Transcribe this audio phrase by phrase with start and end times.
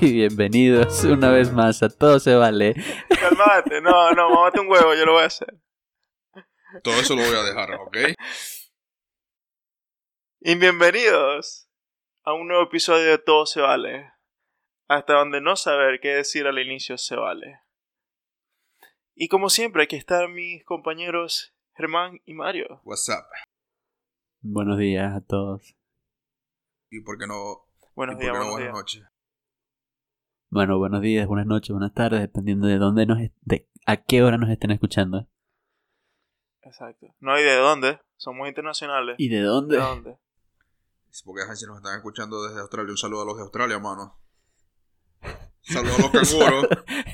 [0.00, 2.74] y bienvenidos una vez más a Todo Se Vale.
[3.08, 5.60] Calmate, no, no, mamate un huevo, yo lo voy a hacer.
[6.82, 7.96] Todo eso lo voy a dejar, ¿ok?
[10.40, 11.68] Y bienvenidos
[12.24, 14.12] a un nuevo episodio de Todo Se Vale.
[14.88, 17.60] Hasta donde no saber qué decir al inicio se vale.
[19.14, 22.80] Y como siempre, aquí están mis compañeros Germán y Mario.
[22.84, 23.26] What's up?
[24.40, 25.76] Buenos días a todos.
[26.90, 27.66] ¿Y por qué no?
[27.94, 28.72] Buenos ¿y por días, no buenas días.
[28.72, 29.19] noches?
[30.50, 34.36] Bueno, buenos días, buenas noches, buenas tardes, dependiendo de dónde nos de a qué hora
[34.36, 35.28] nos estén escuchando.
[36.62, 37.06] Exacto.
[37.20, 39.14] No hay de dónde, somos internacionales.
[39.18, 39.76] ¿Y de ¿De dónde?
[39.76, 40.18] dónde?
[41.10, 44.18] Sí, Porque si nos están escuchando desde Australia, un saludo a los de Australia, mano.
[45.62, 46.66] Saludo a los canguros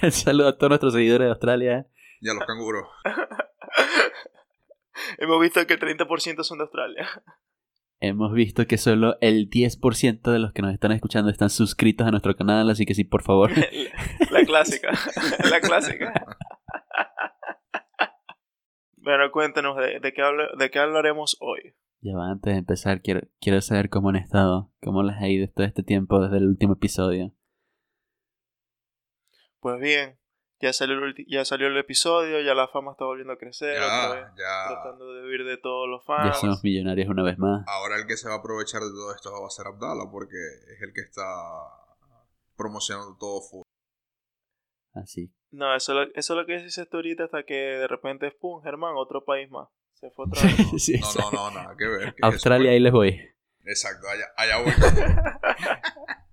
[0.02, 1.86] Un saludo a todos nuestros seguidores de Australia.
[2.20, 2.88] y a los canguros.
[5.18, 7.06] Hemos visto que el 30% son de Australia.
[8.00, 12.10] Hemos visto que solo el 10% de los que nos están escuchando están suscritos a
[12.10, 13.50] nuestro canal, así que sí, por favor.
[14.30, 14.90] La clásica.
[15.50, 16.12] La clásica.
[18.98, 20.22] Bueno, cuéntenos de, de qué,
[20.58, 21.74] de qué hablaremos hoy.
[22.00, 25.48] Ya va, antes de empezar, quiero, quiero saber cómo han estado, cómo les ha ido
[25.48, 27.32] todo este tiempo desde el último episodio.
[29.60, 30.18] Pues bien,
[30.60, 33.76] ya salió, el, ya salió el episodio, ya la fama está volviendo a crecer.
[33.76, 34.68] otra vez, Ya, ya.
[34.68, 36.40] tratando de huir de todos los Ya fans.
[36.40, 37.64] somos millonarios una vez más.
[37.68, 40.36] Ahora el que se va a aprovechar de todo esto va a ser Abdala, porque
[40.74, 41.24] es el que está
[42.56, 43.62] promocionando todo full.
[44.94, 45.30] Así.
[45.50, 48.30] No, eso, es lo- eso es lo que dices tú ahorita hasta que de repente,
[48.30, 49.68] pum, Germán, otro país más.
[49.94, 50.82] Se fue otra vez.
[50.82, 51.18] Sí, No, sí.
[51.20, 52.14] no, no, nada que ver.
[52.14, 53.20] ¿qué es Australia, ahí les voy.
[53.64, 54.72] Exacto, allá, allá voy.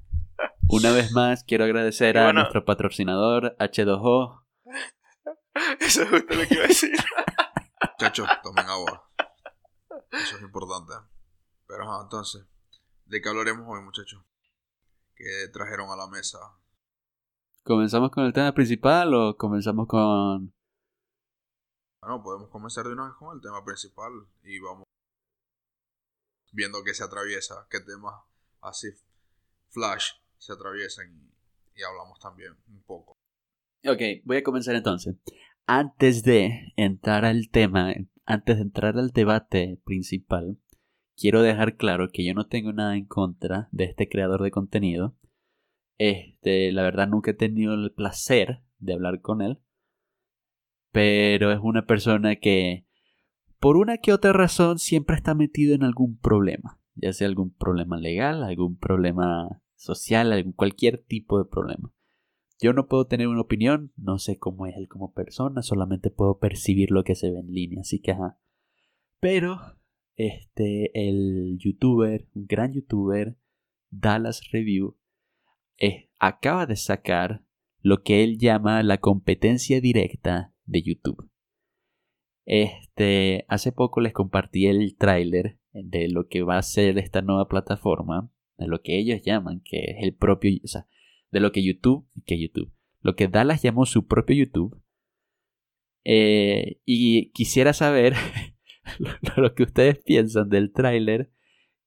[0.74, 4.44] Una vez más, quiero agradecer a nuestro patrocinador H2O.
[5.80, 6.90] eso es justo lo que iba a decir.
[7.92, 9.08] Muchachos, tomen agua.
[10.12, 10.94] Eso es importante.
[11.68, 12.48] Pero entonces,
[13.06, 14.24] ¿de qué hablaremos hoy, muchachos?
[15.14, 16.40] ¿Qué trajeron a la mesa?
[17.64, 20.56] ¿Comenzamos con el tema principal o comenzamos con...
[22.02, 24.12] Bueno, podemos comenzar de una vez con el tema principal
[24.42, 24.86] y vamos
[26.52, 28.16] viendo qué se atraviesa, qué temas
[28.60, 28.88] así
[29.70, 31.08] flash se atraviesan
[31.76, 33.18] y, hablamos también un poco.
[33.86, 35.16] Ok, voy a comenzar entonces.
[35.66, 37.94] Antes de entrar al tema,
[38.26, 40.60] antes de entrar al debate principal,
[41.16, 45.18] quiero dejar claro que yo no tengo nada en contra de este creador de contenido.
[45.98, 49.60] Este, la verdad nunca he tenido el placer de hablar con él.
[50.92, 52.86] Pero es una persona que,
[53.60, 56.80] por una que otra razón, siempre está metido en algún problema.
[56.96, 61.94] Ya sea algún problema legal, algún problema social, cualquier tipo de problema.
[62.60, 66.40] Yo no puedo tener una opinión, no sé cómo es él como persona, solamente puedo
[66.40, 68.40] percibir lo que se ve en línea, así que ajá.
[69.20, 69.60] Pero,
[70.16, 73.38] este, el youtuber, un gran youtuber,
[73.90, 74.98] Dallas Review,
[75.78, 77.44] eh, acaba de sacar
[77.82, 81.30] lo que él llama la competencia directa de YouTube.
[82.46, 87.48] Este, hace poco les compartí el tráiler de lo que va a ser esta nueva
[87.48, 90.88] plataforma, de lo que ellos llaman, que es el propio, o sea,
[91.32, 94.82] de lo que YouTube, que YouTube, lo que Dallas llamó su propio YouTube.
[96.06, 98.14] Eh, y quisiera saber
[99.00, 101.32] lo, lo que ustedes piensan del tráiler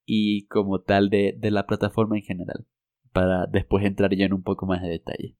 [0.07, 2.67] y como tal de, de la plataforma en general,
[3.13, 5.37] para después entrar yo en un poco más de detalle.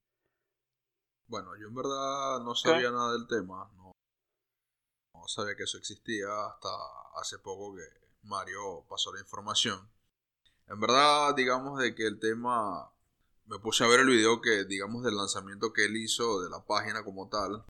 [1.27, 3.91] Bueno, yo en verdad no sabía nada del tema, no,
[5.13, 6.69] no sabía que eso existía hasta
[7.19, 7.83] hace poco que
[8.21, 9.89] Mario pasó la información.
[10.67, 12.91] En verdad, digamos de que el tema,
[13.45, 16.65] me puse a ver el video que, digamos, del lanzamiento que él hizo de la
[16.65, 17.65] página como tal,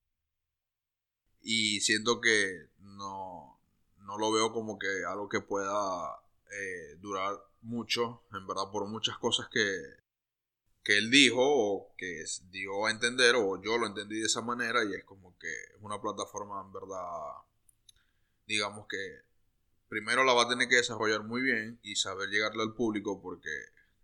[1.41, 3.59] y siento que no,
[3.99, 6.19] no lo veo como que algo que pueda
[6.51, 9.63] eh, durar mucho, en verdad, por muchas cosas que,
[10.87, 14.85] que él dijo o que dio a entender o yo lo entendí de esa manera
[14.85, 17.43] y es como que es una plataforma en verdad
[18.45, 19.26] digamos que
[19.87, 23.49] primero la va a tener que desarrollar muy bien y saber llegarle al público porque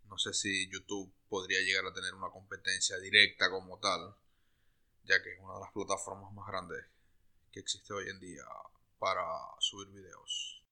[0.06, 4.16] no sé si YouTube podría llegar a tener una competencia directa como tal
[5.04, 6.86] ya que es una de las plataformas más grandes
[7.52, 8.44] que existe hoy en día
[9.00, 9.26] para
[9.60, 10.64] subir videos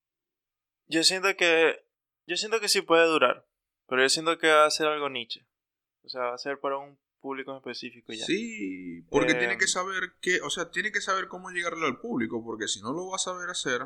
[0.86, 1.84] Yo siento que.
[2.26, 3.46] Yo siento que sí puede durar.
[3.88, 5.46] Pero yo siento que va a ser algo niche.
[6.02, 8.24] O sea, va a ser para un público en específico ya.
[8.24, 12.00] Sí, porque Eh, tiene que saber que, o sea, tiene que saber cómo llegarle al
[12.00, 13.82] público, porque si no lo va a saber hacer,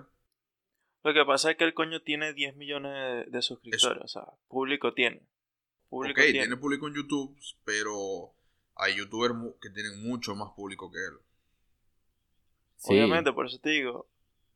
[1.07, 4.03] Lo que pasa es que el coño tiene 10 millones de, de suscriptores.
[4.03, 5.23] O sea, público tiene.
[5.89, 6.41] Público ok, tiene.
[6.41, 8.33] tiene público en YouTube, pero
[8.75, 9.33] hay youtubers
[9.63, 11.21] que tienen mucho más público que él.
[12.79, 12.95] Sí.
[12.95, 14.09] Obviamente, por eso te digo.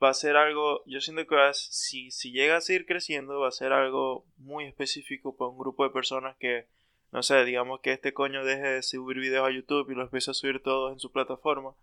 [0.02, 0.82] Va a ser algo.
[0.87, 4.64] Yo siento que va si, si llega a seguir creciendo, va a ser algo muy
[4.64, 6.67] específico para un grupo de personas que
[7.12, 10.32] no sé, digamos que este coño deje de subir videos a YouTube y los empiece
[10.32, 11.76] a subir todos en su plataforma,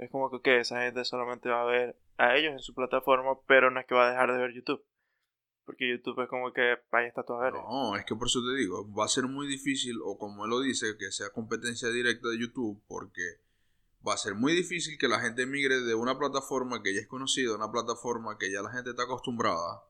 [0.00, 3.38] es como que okay, esa gente solamente va a ver a ellos en su plataforma,
[3.46, 4.82] pero no es que va a dejar de ver YouTube.
[5.66, 7.52] Porque YouTube es como que ahí está todo a ver.
[7.52, 10.50] No, es que por eso te digo, va a ser muy difícil, o como él
[10.50, 13.22] lo dice, que sea competencia directa de YouTube, porque
[14.06, 17.06] va a ser muy difícil que la gente migre de una plataforma que ya es
[17.06, 19.84] conocida, una plataforma que ya la gente está acostumbrada,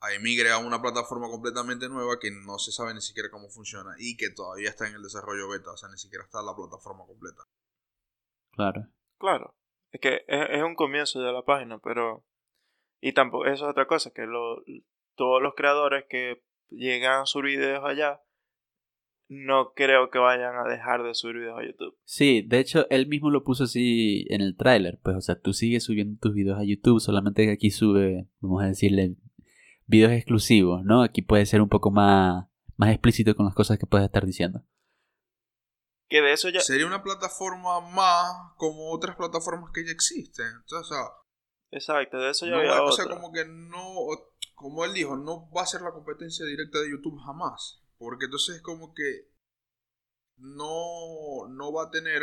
[0.00, 3.94] a emigre a una plataforma completamente nueva que no se sabe ni siquiera cómo funciona
[3.98, 7.04] y que todavía está en el desarrollo beta, o sea, ni siquiera está la plataforma
[7.06, 7.42] completa.
[8.52, 8.88] Claro.
[9.18, 9.54] Claro.
[9.92, 12.24] Es que es, un comienzo de la página, pero...
[13.00, 14.62] Y tampoco, eso es otra cosa, que lo,
[15.14, 18.20] todos los creadores que llegan a subir videos allá,
[19.28, 21.96] no creo que vayan a dejar de subir videos a YouTube.
[22.04, 25.52] Sí, de hecho, él mismo lo puso así en el tráiler, pues, o sea, tú
[25.52, 29.16] sigues subiendo tus videos a YouTube, solamente que aquí sube, vamos a decirle,
[29.86, 31.02] videos exclusivos, ¿no?
[31.02, 32.46] Aquí puede ser un poco más,
[32.76, 34.62] más explícito con las cosas que puedes estar diciendo.
[36.08, 36.60] Que de eso ya...
[36.60, 40.46] Sería una plataforma más como otras plataformas que ya existen.
[40.70, 40.98] o sea,
[41.70, 43.82] Exacto, de eso ya había O sea, como que no,
[44.54, 47.82] como él dijo, no va a ser la competencia directa de YouTube jamás.
[47.98, 49.28] Porque entonces es como que
[50.36, 52.22] no, no va a tener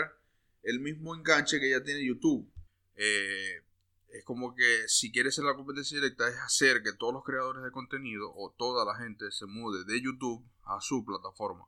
[0.62, 2.52] el mismo enganche que ya tiene YouTube.
[2.96, 3.64] Eh,
[4.10, 7.64] es como que si quieres ser la competencia directa es hacer que todos los creadores
[7.64, 11.68] de contenido o toda la gente se mude de YouTube a su plataforma.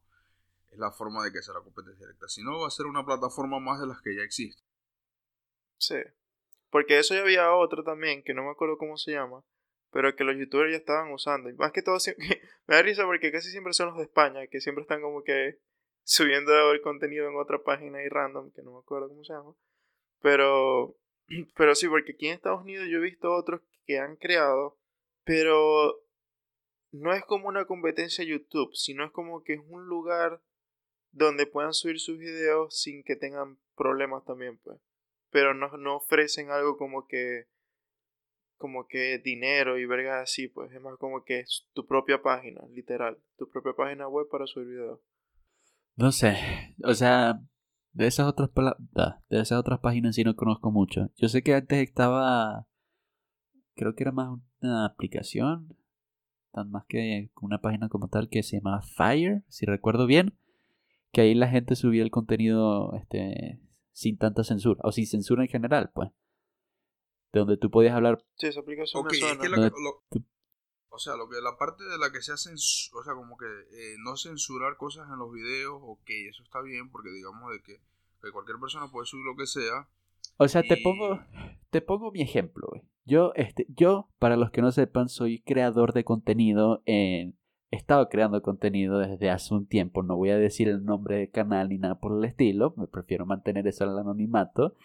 [0.76, 2.28] Es la forma de que sea la competencia directa.
[2.28, 4.62] Si no, va a ser una plataforma más de las que ya existen.
[5.78, 5.96] Sí.
[6.70, 9.46] Porque eso ya había otro también, que no me acuerdo cómo se llama,
[9.92, 11.50] pero que los youtubers ya estaban usando.
[11.50, 11.98] Y más que todo,
[12.68, 15.62] me da risa porque casi siempre son los de España, que siempre están como que
[16.04, 19.56] subiendo el contenido en otra página y random, que no me acuerdo cómo se llama.
[20.22, 20.98] Pero
[21.56, 24.78] pero sí, porque aquí en Estados Unidos yo he visto otros que han creado,
[25.24, 26.02] pero
[26.92, 30.42] no es como una competencia YouTube, sino es como que es un lugar
[31.16, 34.80] donde puedan subir sus videos sin que tengan problemas también, pues.
[35.32, 37.48] Pero no, no ofrecen algo como que
[38.58, 43.18] como que dinero y vergas así, pues es más como que tu propia página, literal,
[43.38, 45.00] tu propia página web para subir videos.
[45.98, 46.38] No sé,
[46.84, 47.42] o sea,
[47.92, 48.50] de esas otras
[49.30, 51.12] de esas otras páginas sí no conozco mucho.
[51.18, 52.68] Yo sé que antes estaba
[53.76, 55.78] creo que era más una aplicación,
[56.52, 60.38] tan más que una página como tal que se llamaba Fire, si recuerdo bien,
[61.16, 63.62] que ahí la gente subía el contenido este
[63.94, 66.10] sin tanta censura o sin censura en general, pues.
[67.32, 68.22] De donde tú podías hablar.
[68.36, 69.06] Sí, esa aplicación
[70.90, 73.46] o sea, lo que la parte de la que se hacen, o sea, como que
[73.46, 77.82] eh, no censurar cosas en los videos, ok, eso está bien, porque digamos de que,
[78.32, 79.90] cualquier persona puede subir lo que sea.
[80.38, 81.20] O sea, te pongo,
[81.70, 82.68] te pongo mi ejemplo,
[83.04, 87.38] Yo, este, yo, para los que no sepan, soy creador de contenido en,
[87.72, 90.04] he estado creando contenido desde hace un tiempo.
[90.04, 92.74] No voy a decir el nombre del canal ni nada por el estilo.
[92.78, 94.76] Me prefiero mantener eso al anonimato.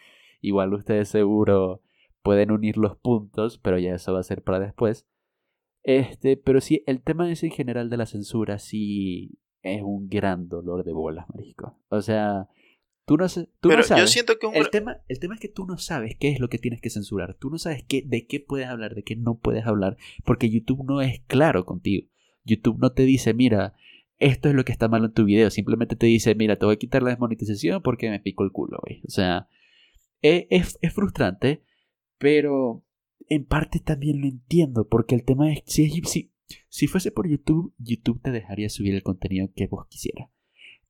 [0.41, 1.83] Igual ustedes seguro
[2.23, 5.07] pueden unir los puntos, pero ya eso va a ser para después.
[5.83, 10.49] Este, pero sí, el tema ese en general de la censura sí es un gran
[10.49, 11.79] dolor de bolas, marico.
[11.89, 12.49] O sea,
[13.07, 13.27] tú no,
[13.61, 14.05] tú no sabes.
[14.05, 16.49] Yo siento que el, tema, el tema es que tú no sabes qué es lo
[16.49, 17.35] que tienes que censurar.
[17.35, 20.85] Tú no sabes qué, de qué puedes hablar, de qué no puedes hablar, porque YouTube
[20.85, 22.07] no es claro contigo.
[22.45, 23.75] YouTube no te dice, mira,
[24.19, 25.51] esto es lo que está mal en tu video.
[25.51, 28.79] Simplemente te dice, mira, te voy a quitar la desmonetización porque me pico el culo,
[28.85, 29.03] güey.
[29.07, 29.49] O sea,
[30.23, 31.63] e, es, frustrante,
[32.19, 32.85] pero
[33.29, 36.33] en parte también lo entiendo, porque el tema es, si, si,
[36.69, 40.29] si fuese por YouTube, YouTube te dejaría subir el contenido que vos quisieras.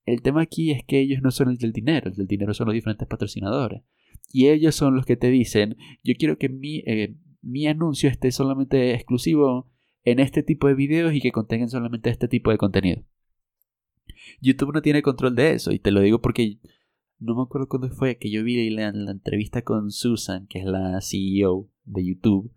[0.06, 2.66] El tema aquí es que ellos no son el del dinero, el del dinero son
[2.66, 3.82] los diferentes patrocinadores.
[4.32, 8.32] Y ellos son los que te dicen, yo quiero que mi, eh, mi anuncio esté
[8.32, 9.70] solamente exclusivo
[10.04, 13.02] en este tipo de videos y que contengan solamente este tipo de contenido.
[14.40, 16.58] YouTube no tiene control de eso, y te lo digo porque
[17.18, 20.64] no me acuerdo cuándo fue que yo vi la, la entrevista con Susan, que es
[20.64, 22.52] la CEO de YouTube,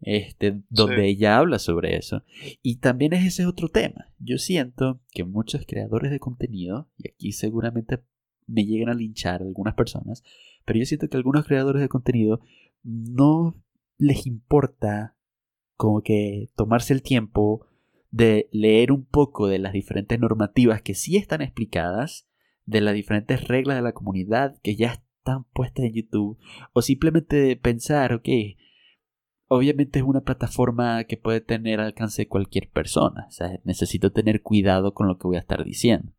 [0.00, 2.22] este, donde ella habla sobre eso.
[2.62, 4.12] Y también es ese otro tema.
[4.18, 8.02] Yo siento que muchos creadores de contenido, y aquí seguramente
[8.46, 10.22] me llegan a linchar algunas personas,
[10.64, 12.40] pero yo siento que algunos creadores de contenido
[12.82, 13.56] no
[13.98, 15.15] les importa
[15.76, 17.66] como que tomarse el tiempo
[18.10, 22.28] de leer un poco de las diferentes normativas que sí están explicadas,
[22.64, 26.38] de las diferentes reglas de la comunidad que ya están puestas en YouTube
[26.72, 28.28] o simplemente pensar, ok,
[29.48, 34.42] obviamente es una plataforma que puede tener alcance de cualquier persona, o sea, necesito tener
[34.42, 36.12] cuidado con lo que voy a estar diciendo.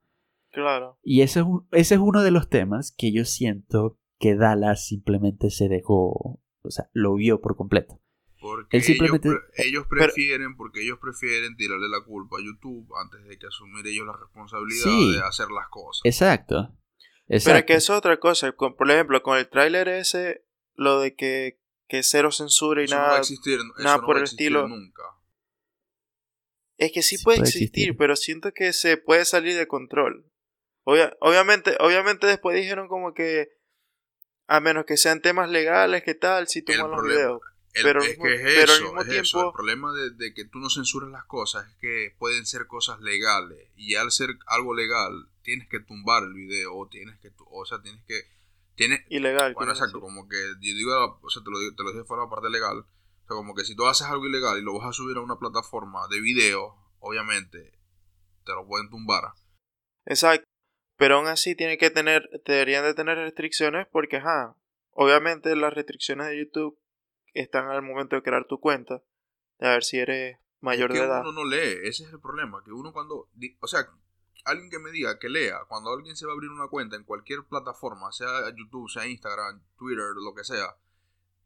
[0.52, 0.98] Claro.
[1.04, 5.50] Y ese es, ese es uno de los temas que yo siento que Dallas simplemente
[5.52, 8.02] se dejó, o sea, lo vio por completo.
[8.39, 13.88] Porque ellos, prefieren, porque ellos prefieren tirarle la culpa a YouTube antes de que asumir
[13.88, 16.01] ellos la responsabilidad de hacer las cosas.
[16.03, 16.72] Exacto.
[17.27, 18.51] Pero que es otra cosa.
[18.51, 23.22] por ejemplo, con el tráiler ese, lo de que, que cero censura y nada,
[23.79, 24.67] nada por el estilo.
[24.67, 25.03] Nunca.
[26.77, 30.32] Es que sí, puede, existir, pero siento que se puede salir de control.
[30.84, 33.58] obviamente, obviamente después dijeron como que
[34.46, 36.48] a menos que sean temas legales, ¿qué tal?
[36.48, 37.41] Si toman los videos.
[37.84, 41.10] Pero, es que es eso, al mismo tiempo, El problema de, que tú no censuras
[41.10, 43.70] las cosas es que pueden ser cosas legales.
[43.76, 46.76] Y al ser algo legal, tienes que tumbar el video.
[46.76, 48.22] O tienes que, o sea, tienes que.
[48.76, 49.54] Tienes, ilegal.
[49.56, 52.30] Bueno, exacto, como que yo digo, o sea, te lo, te lo dije fuera la
[52.30, 52.80] parte legal.
[52.80, 55.22] O sea, como que si tú haces algo ilegal y lo vas a subir a
[55.22, 57.74] una plataforma de video, obviamente
[58.46, 59.34] te lo pueden tumbar.
[60.06, 60.48] Exacto.
[60.98, 64.56] Pero aún así tiene que tener, deberían de tener restricciones porque, ajá,
[64.92, 66.80] obviamente las restricciones de YouTube
[67.39, 69.01] están al momento de crear tu cuenta,
[69.60, 71.22] de ver si eres mayor de edad.
[71.22, 73.29] Uno no lee, ese es el problema, que uno cuando,
[73.60, 73.88] o sea,
[74.46, 77.03] alguien que me diga que lea, cuando alguien se va a abrir una cuenta en
[77.03, 80.75] cualquier plataforma, sea YouTube, sea Instagram, Twitter, lo que sea,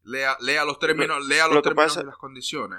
[0.04, 2.78] lea, lea los términos, lea los términos y las condiciones.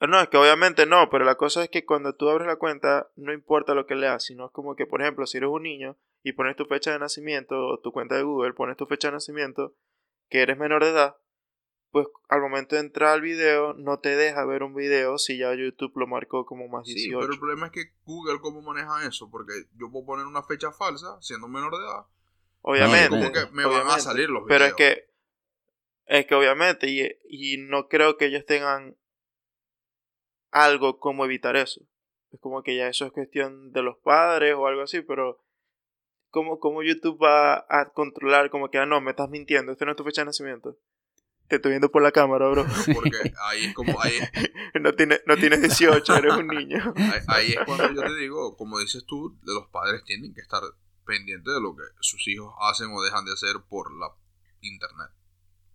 [0.00, 3.10] No, es que obviamente no, pero la cosa es que cuando tú abres la cuenta,
[3.16, 5.96] no importa lo que leas, sino es como que, por ejemplo, si eres un niño
[6.22, 9.14] y pones tu fecha de nacimiento o tu cuenta de Google, pones tu fecha de
[9.14, 9.74] nacimiento,
[10.28, 11.16] que eres menor de edad,
[11.90, 15.54] pues al momento de entrar al video no te deja ver un video si ya
[15.54, 17.02] YouTube lo marcó como más 18.
[17.02, 20.42] Sí, pero el problema es que Google cómo maneja eso, porque yo puedo poner una
[20.42, 22.06] fecha falsa siendo menor de edad.
[22.60, 23.08] Obviamente.
[23.08, 24.48] como que me van a salir los videos.
[24.48, 25.08] Pero es que
[26.06, 28.96] es que obviamente y, y no creo que ellos tengan
[30.50, 31.82] algo como evitar eso.
[32.30, 35.40] Es como que ya eso es cuestión de los padres o algo así, pero
[36.30, 39.92] ¿cómo, cómo YouTube va a controlar como que, ah, no, me estás mintiendo, esta no
[39.92, 40.76] es tu fecha de nacimiento?
[41.48, 42.66] Te estoy viendo por la cámara, bro.
[42.94, 44.00] Porque ahí es como...
[44.00, 44.12] Ahí
[44.80, 46.94] no, tiene, no tienes 18, eres un niño.
[47.26, 50.62] Ahí, es cuando yo te digo, como dices tú, los padres tienen que estar
[51.06, 54.08] pendientes de lo que sus hijos hacen o dejan de hacer por la
[54.60, 55.08] internet.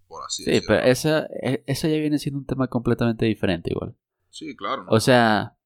[0.07, 3.97] Por así sí, pero esa, e, eso ya viene siendo un tema completamente diferente igual.
[4.29, 4.85] Sí, claro.
[4.89, 5.57] O sea,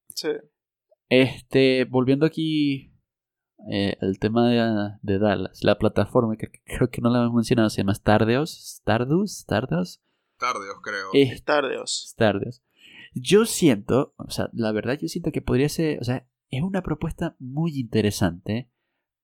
[1.10, 2.97] este, volviendo aquí
[3.70, 7.82] eh, al tema de, Dallas, la plataforma que creo que no la hemos mencionado se
[7.82, 10.02] llama Stardeos, Stardust, Stardust.
[10.36, 11.10] Stardeos, creo.
[11.14, 12.10] Eh, Stardeos.
[12.12, 12.64] Stardeos.
[13.14, 16.84] Yo siento, o sea, la verdad yo siento que podría ser, o sea, es una
[16.84, 18.70] propuesta muy interesante,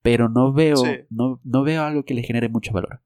[0.01, 3.01] pero no veo, no, no veo algo que le genere mucho valor.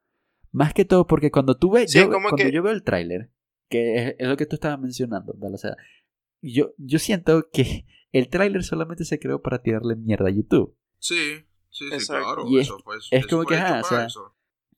[0.51, 3.31] Más que todo porque cuando tú ves, cuando yo veo el tráiler,
[3.69, 5.77] que es, lo que tú estabas mencionando, Dallas, o sea,
[6.41, 10.76] yo, yo siento que el tráiler solamente se creó para tirarle mierda a YouTube.
[10.99, 12.45] Sí, sí, sí, claro.
[12.47, 12.71] Y es,
[13.11, 14.07] es como que, o sea,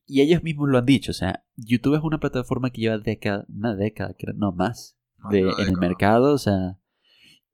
[0.05, 3.45] y ellos mismos lo han dicho, o sea, YouTube es una plataforma que lleva década,
[3.47, 4.97] una década, no más,
[5.29, 6.79] de, en el mercado, o sea,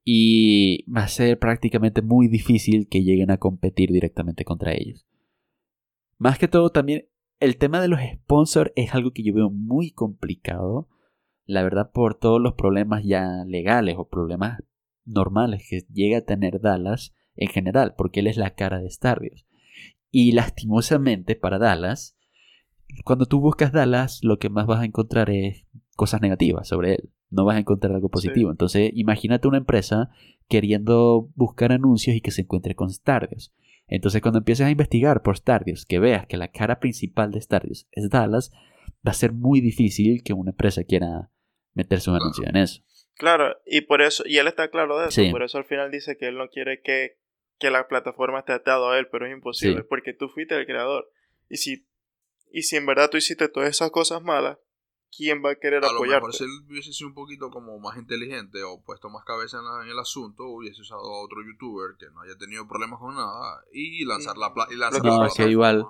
[0.03, 5.05] y va a ser prácticamente muy difícil que lleguen a competir directamente contra ellos.
[6.17, 9.91] Más que todo, también el tema de los sponsors es algo que yo veo muy
[9.91, 10.89] complicado
[11.45, 14.63] la verdad por todos los problemas ya legales o problemas
[15.05, 19.45] normales que llega a tener Dallas en general, porque él es la cara de Stardios.
[20.11, 22.17] Y lastimosamente para Dallas,
[23.03, 25.65] cuando tú buscas Dallas, lo que más vas a encontrar es
[25.95, 27.09] cosas negativas sobre él.
[27.29, 28.51] No vas a encontrar algo positivo.
[28.51, 30.09] Entonces, imagínate una empresa
[30.47, 33.53] queriendo buscar anuncios y que se encuentre con Stardios.
[33.87, 37.87] Entonces, cuando empieces a investigar por Stardios, que veas que la cara principal de Stardios
[37.91, 38.51] es Dallas,
[39.05, 41.29] va a ser muy difícil que una empresa quiera
[41.73, 42.81] meterse un anuncio en eso.
[43.15, 46.17] Claro, y por eso, y él está claro de eso, por eso al final dice
[46.17, 47.17] que él no quiere que,
[47.59, 51.09] que la plataforma esté atado a él, pero es imposible, porque tú fuiste el creador.
[51.49, 51.87] Y si,
[52.51, 54.57] y si en verdad tú hiciste todas esas cosas malas,
[55.15, 56.17] ¿quién va a querer a apoyarte?
[56.17, 59.23] A lo mejor si él hubiese sido un poquito como más inteligente o puesto más
[59.23, 63.15] cabeza en, el asunto, hubiese usado a otro youtuber que no haya tenido problemas con
[63.15, 65.85] nada y lanzar la, y lanzar no, que igual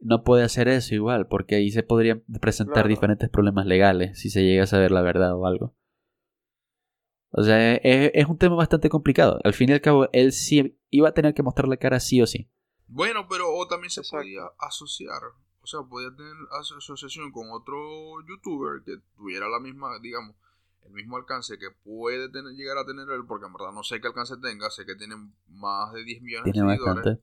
[0.00, 4.42] no puede hacer eso igual, porque ahí se podrían presentar diferentes problemas legales si se
[4.42, 5.74] llega a saber la verdad o algo.
[7.30, 9.38] O sea, es, un tema bastante complicado.
[9.44, 12.22] Al fin y al cabo, él sí iba a tener que mostrar la cara sí
[12.22, 12.50] o sí.
[12.86, 15.22] Bueno, pero o también se podía asociar.
[15.60, 17.76] O sea, podía tener asociación con otro
[18.26, 20.34] youtuber que tuviera la misma, digamos,
[20.86, 24.00] el mismo alcance que puede tener, llegar a tener él, porque en verdad no sé
[24.00, 25.16] qué alcance tenga, sé que tiene
[25.48, 27.18] más de 10 millones de seguidores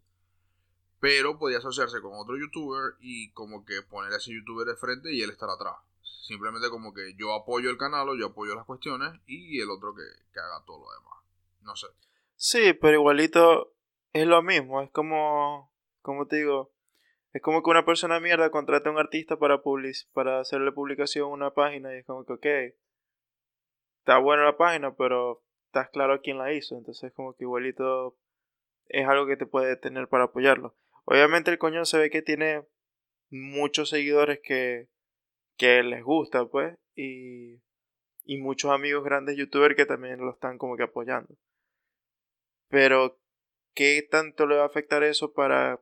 [1.06, 5.14] pero podía asociarse con otro youtuber y como que poner a ese youtuber de frente
[5.14, 5.76] y él estar atrás.
[6.06, 9.94] Simplemente como que yo apoyo el canal o yo apoyo las cuestiones y el otro
[9.94, 10.02] que,
[10.40, 11.14] haga todo lo demás.
[11.62, 11.88] No sé.
[12.36, 13.74] Sí, pero igualito
[14.14, 14.82] es lo mismo.
[14.82, 15.72] Es como,
[16.02, 16.72] como te digo,
[17.34, 21.26] es como que una persona mierda contrata a un artista para, public para hacerle publicación
[21.26, 22.46] a una página y es como que, ok,
[24.00, 26.78] está buena la página, pero estás claro quién la hizo.
[26.78, 28.18] Entonces, como que igualito
[28.88, 30.76] es algo que te puede tener para apoyarlo.
[31.06, 32.66] Obviamente, el coño se ve que tiene
[33.30, 34.88] muchos seguidores que,
[35.58, 37.62] que les gusta, pues, y,
[38.24, 41.36] y muchos amigos grandes youtubers que también lo están como que apoyando.
[42.70, 43.20] Pero,
[43.74, 45.82] ¿qué tanto le va a afectar eso para,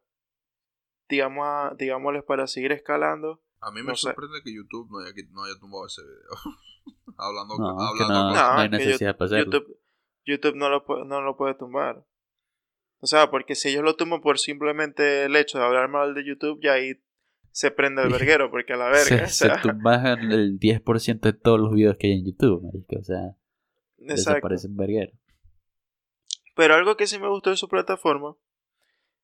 [1.10, 3.42] digamos, a, digámosles, para seguir escalando?
[3.62, 6.30] A mí me sorprende que YouTube no haya, no haya tumbado ese video.
[7.18, 9.46] hablando No, hablando que no, con- no hay que necesidad para hacerlo.
[9.46, 9.80] YouTube,
[10.26, 12.06] YouTube no, lo, puede- no lo puede tumbar.
[13.00, 16.26] O sea, porque si ellos lo tumban por simplemente el hecho de hablar mal de
[16.26, 17.02] YouTube, ya ahí
[17.54, 19.06] se prende el verguero, porque a la verga.
[19.06, 19.70] se, o sea, se
[20.32, 22.98] el 10% de todos los videos que hay en YouTube, marico.
[23.00, 23.38] O sea,
[24.00, 24.14] exacto.
[24.16, 25.14] desaparecen verguero.
[26.56, 28.36] Pero algo que sí me gustó de su plataforma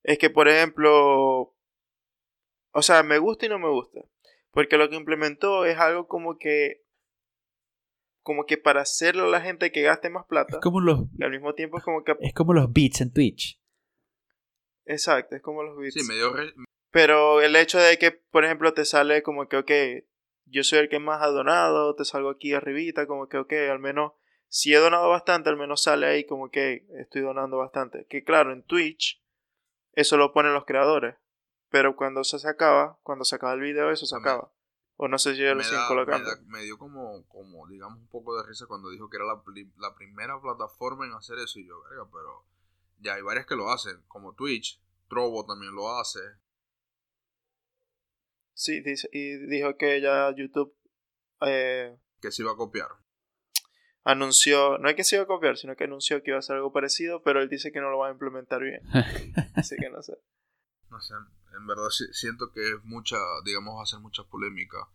[0.03, 1.53] es que, por ejemplo,
[2.71, 3.99] o sea, me gusta y no me gusta.
[4.51, 6.83] Porque lo que implementó es algo como que,
[8.23, 11.23] como que para hacerlo a la gente que gaste más Es plata, como los, y
[11.23, 13.59] al mismo tiempo es como que, es como los beats en Twitch.
[14.85, 15.93] exacto, es como los bits.
[15.95, 16.53] Sí, medio re-
[16.91, 19.71] Pero el hecho de que, por ejemplo, te sale como que, ok,
[20.45, 23.79] yo soy el que más ha donado, te salgo aquí arribita, como que, ok, al
[23.79, 24.13] menos,
[24.47, 28.05] si he donado bastante, al menos sale ahí como que estoy donando bastante.
[28.09, 29.21] Que claro, en Twitch,
[29.93, 31.15] eso lo ponen los creadores.
[31.69, 34.51] Pero cuando eso se acaba, cuando se acaba el video, eso se acaba.
[34.97, 36.25] O no sé si ya lo siguen colocando.
[36.25, 39.25] me da- me dio como, como, digamos, un poco de risa cuando dijo que era
[39.27, 39.41] la,
[39.77, 41.59] la primera plataforma en hacer eso.
[41.59, 42.43] Y yo, verga, pero
[42.97, 46.19] ya hay varias que lo hacen, como Twitch, Trovo también lo hace.
[48.61, 50.75] Sí, dice, y dijo que ya YouTube
[51.47, 52.89] eh, que se iba a copiar.
[54.03, 56.57] anunció, no es que se iba a copiar, sino que anunció que iba a hacer
[56.57, 58.81] algo parecido, pero él dice que no lo va a implementar bien.
[59.55, 60.13] Así que no sé.
[60.89, 61.13] No sé,
[61.55, 64.89] en verdad si- siento que es mucha, digamos, va a ser mucha polémica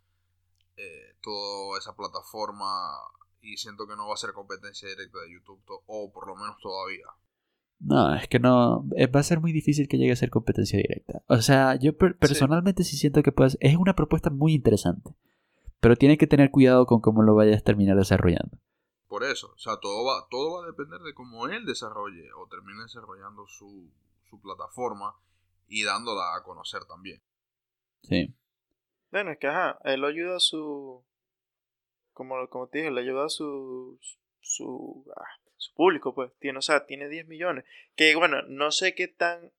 [0.77, 2.67] eh, toda esa plataforma
[3.41, 6.59] y siento que no va a ser competencia directa de YouTube, o por lo menos
[6.61, 7.07] todavía.
[7.81, 8.87] No, es que no.
[8.97, 11.23] eh, Va a ser muy difícil que llegue a ser competencia directa.
[11.29, 12.97] O sea, yo per- personalmente sí.
[12.97, 13.59] siento que puedes.
[13.61, 15.15] Es una propuesta muy interesante.
[15.81, 18.57] Pero tiene que tener cuidado con cómo lo vayas a terminar desarrollando.
[19.07, 22.49] Por eso, o sea, todo va, todo va a depender de cómo él desarrolle o
[22.49, 23.91] termine desarrollando su,
[24.31, 25.15] su plataforma
[25.69, 27.21] y dándola a conocer también.
[28.03, 28.35] Sí.
[29.13, 31.05] Bueno, es que ajá, él lo ayuda a su.
[32.13, 33.99] Como, como te dije, le ayuda a su.
[34.45, 35.05] Su.
[35.17, 36.31] ah, su público, pues.
[36.39, 37.65] Tiene, o sea, tiene 10 millones.
[37.97, 39.53] Que bueno, no sé qué tan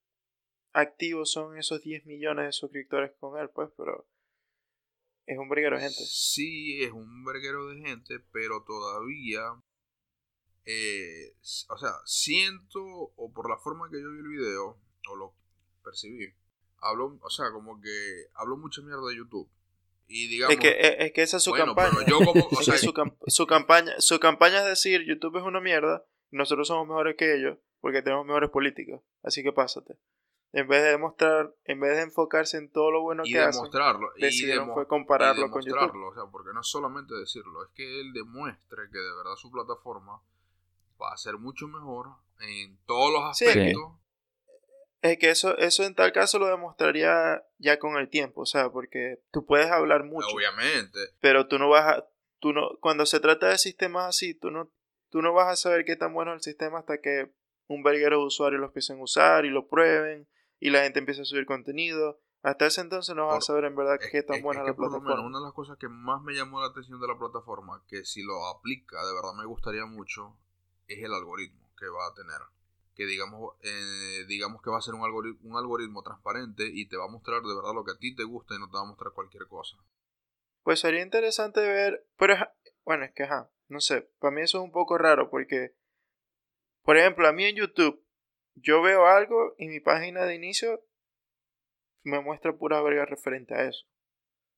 [0.73, 4.07] activos son esos 10 millones de suscriptores con él, pues, pero.
[5.25, 6.03] Es un briguero de gente.
[6.05, 9.41] Sí, es un verguero de gente, pero todavía,
[10.65, 11.33] eh,
[11.69, 15.33] o sea, siento, o por la forma que yo vi el video, o lo
[15.83, 16.31] percibí,
[16.77, 19.49] hablo, o sea, como que hablo mucha mierda de YouTube.
[20.07, 21.91] Y digamos, Es que, es, es que esa es su bueno, campaña.
[22.05, 25.01] pero yo como, o Es sea, que su, cam- su campaña, su campaña es decir,
[25.05, 29.01] YouTube es una mierda, y nosotros somos mejores que ellos, porque tenemos mejores políticas.
[29.23, 29.95] Así que pásate.
[30.53, 33.61] En vez de demostrar, en vez de enfocarse en todo lo bueno y que hacen,
[33.63, 36.07] demostrarlo, y, decidieron fue y compararlo con YouTube.
[36.07, 39.51] o sea, porque no es solamente decirlo, es que él demuestre que de verdad su
[39.51, 40.21] plataforma
[41.01, 42.07] va a ser mucho mejor
[42.39, 43.91] en todos los Sí, es que- aspectos.
[45.11, 48.71] Es que eso, eso en tal caso lo demostraría ya con el tiempo, o sea,
[48.71, 53.19] porque tú puedes hablar mucho, Obviamente, pero tú no vas a, tú no, cuando se
[53.19, 54.71] trata de sistemas así, tú no,
[55.09, 57.31] tú no vas a saber qué tan bueno es el sistema hasta que
[57.67, 60.27] un verguero de usuarios lo empiecen a usar y lo prueben
[60.59, 62.19] y la gente empiece a subir contenido.
[62.41, 64.61] Hasta ese entonces no vas Por- a saber en verdad Es- qué tan es- buena
[64.61, 65.27] es que la por lo menos plataforma.
[65.27, 68.23] una de las cosas que más me llamó la atención de la plataforma, que si
[68.23, 70.37] lo aplica, de verdad me gustaría mucho,
[70.87, 72.39] es el algoritmo que va a tener.
[72.95, 76.97] Que digamos, eh, digamos que va a ser un algoritmo, un algoritmo transparente y te
[76.97, 78.81] va a mostrar de verdad lo que a ti te gusta y no te va
[78.81, 79.77] a mostrar cualquier cosa.
[80.63, 82.35] Pues sería interesante ver, pero
[82.85, 85.75] bueno, es que ajá, no sé, para mí eso es un poco raro porque,
[86.83, 88.03] por ejemplo, a mí en YouTube,
[88.55, 90.81] yo veo algo y mi página de inicio
[92.03, 93.85] me muestra pura verga referente a eso.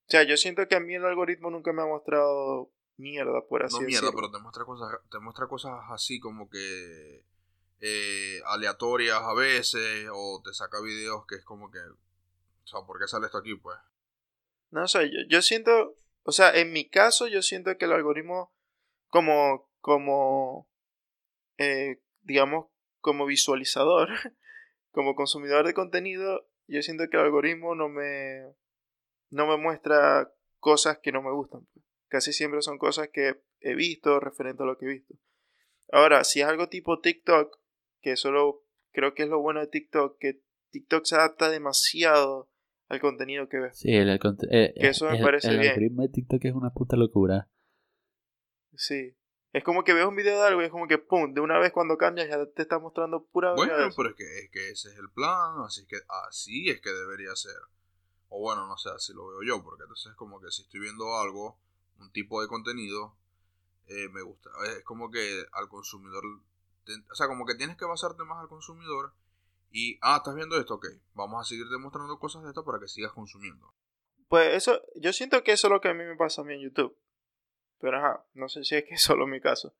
[0.06, 3.64] O sea, yo siento que a mí el algoritmo nunca me ha mostrado mierda, por
[3.64, 4.14] así no mierda, decirlo.
[4.14, 7.24] pero te muestra cosas, te muestra cosas así como que
[7.80, 12.98] eh, aleatorias a veces, o te saca videos que es como que, o sea, ¿por
[12.98, 13.78] qué sale esto aquí pues?
[14.70, 18.52] No sé, yo, yo siento, o sea, en mi caso yo siento que el algoritmo
[19.08, 20.68] como, como,
[21.56, 22.66] eh, digamos,
[23.00, 24.08] como visualizador,
[24.90, 28.54] como consumidor de contenido, yo siento que el algoritmo no me,
[29.30, 31.66] no me muestra cosas que no me gustan.
[32.08, 35.14] Casi siempre son cosas que he visto referente a lo que he visto.
[35.90, 37.58] Ahora, si es algo tipo TikTok,
[38.10, 40.40] que solo creo que es lo bueno de TikTok, que
[40.70, 42.50] TikTok se adapta demasiado
[42.88, 43.78] al contenido que ves.
[43.78, 45.72] Sí, el, el eh, Que eso me el- parece el bien.
[45.72, 47.48] algoritmo de TikTok es una puta locura.
[48.74, 49.14] Sí.
[49.52, 51.58] Es como que ves un video de algo y es como que, pum, de una
[51.58, 54.88] vez cuando cambias ya te está mostrando pura Bueno, pero es que, es que ese
[54.90, 55.96] es el plan, así que
[56.28, 57.56] así es que debería ser.
[58.28, 60.80] O bueno, no sé, así lo veo yo, porque entonces es como que si estoy
[60.80, 61.58] viendo algo,
[61.98, 63.16] un tipo de contenido,
[63.86, 64.50] eh, me gusta.
[64.76, 66.22] Es como que al consumidor,
[67.10, 69.12] o sea, como que tienes que basarte más al consumidor
[69.70, 72.88] y, ah, estás viendo esto, ok, vamos a seguir demostrando cosas de esto para que
[72.88, 73.74] sigas consumiendo.
[74.28, 76.54] Pues eso, yo siento que eso es lo que a mí me pasa a mí
[76.54, 76.96] en YouTube.
[77.80, 79.74] Pero ajá, no sé si es que es solo mi caso.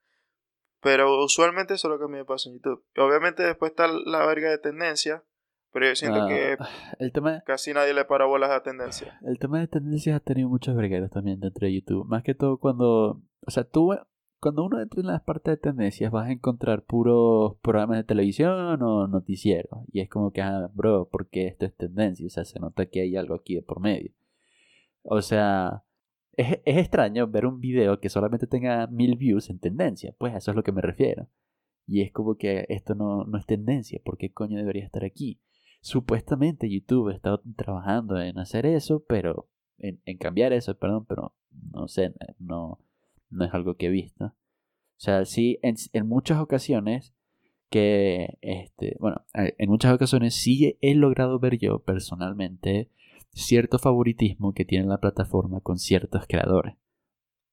[0.80, 2.84] Pero usualmente eso es lo que a mí me pasa en YouTube.
[2.96, 5.24] obviamente después está la verga de tendencia.
[5.72, 6.68] Pero yo siento que ah,
[6.98, 9.18] el tema, casi nadie le para bolas a tendencia.
[9.26, 12.06] El tema de tendencias ha tenido muchos vergueros también dentro de YouTube.
[12.06, 13.22] Más que todo cuando.
[13.46, 13.94] O sea, tú.
[14.40, 18.80] Cuando uno entra en las partes de tendencias vas a encontrar puros programas de televisión
[18.82, 19.80] o noticieros.
[19.92, 22.26] Y es como que, ah, bro, porque esto es tendencia.
[22.26, 24.12] O sea, se nota que hay algo aquí de por medio.
[25.02, 25.84] O sea,
[26.36, 30.14] es, es, extraño ver un video que solamente tenga mil views en tendencia.
[30.18, 31.28] Pues a eso es lo que me refiero.
[31.86, 34.00] Y es como que esto no, no es tendencia.
[34.04, 35.40] ¿Por qué coño debería estar aquí?
[35.80, 39.48] Supuestamente YouTube está trabajando en hacer eso, pero
[39.78, 41.34] en, en, cambiar eso, perdón, pero
[41.72, 42.80] no sé, no,
[43.30, 44.26] no es algo que he visto.
[44.26, 47.14] O sea, sí, en, en muchas ocasiones
[47.70, 52.90] que, este, bueno, en muchas ocasiones sí he logrado ver yo personalmente
[53.32, 56.76] cierto favoritismo que tiene la plataforma con ciertos creadores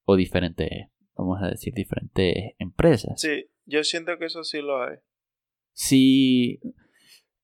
[0.06, 0.70] o diferentes,
[1.16, 3.20] vamos a decir, diferentes empresas.
[3.20, 4.98] Sí, yo siento que eso sí lo hay.
[5.74, 6.62] Sí,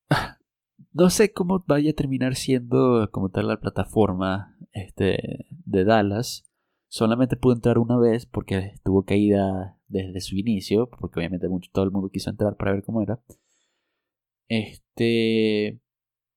[0.94, 6.51] no sé cómo vaya a terminar siendo como tal la plataforma este, de Dallas.
[6.92, 11.86] Solamente pude entrar una vez porque estuvo caída desde su inicio, porque obviamente mucho, todo
[11.86, 13.24] el mundo quiso entrar para ver cómo era.
[14.50, 15.80] Este,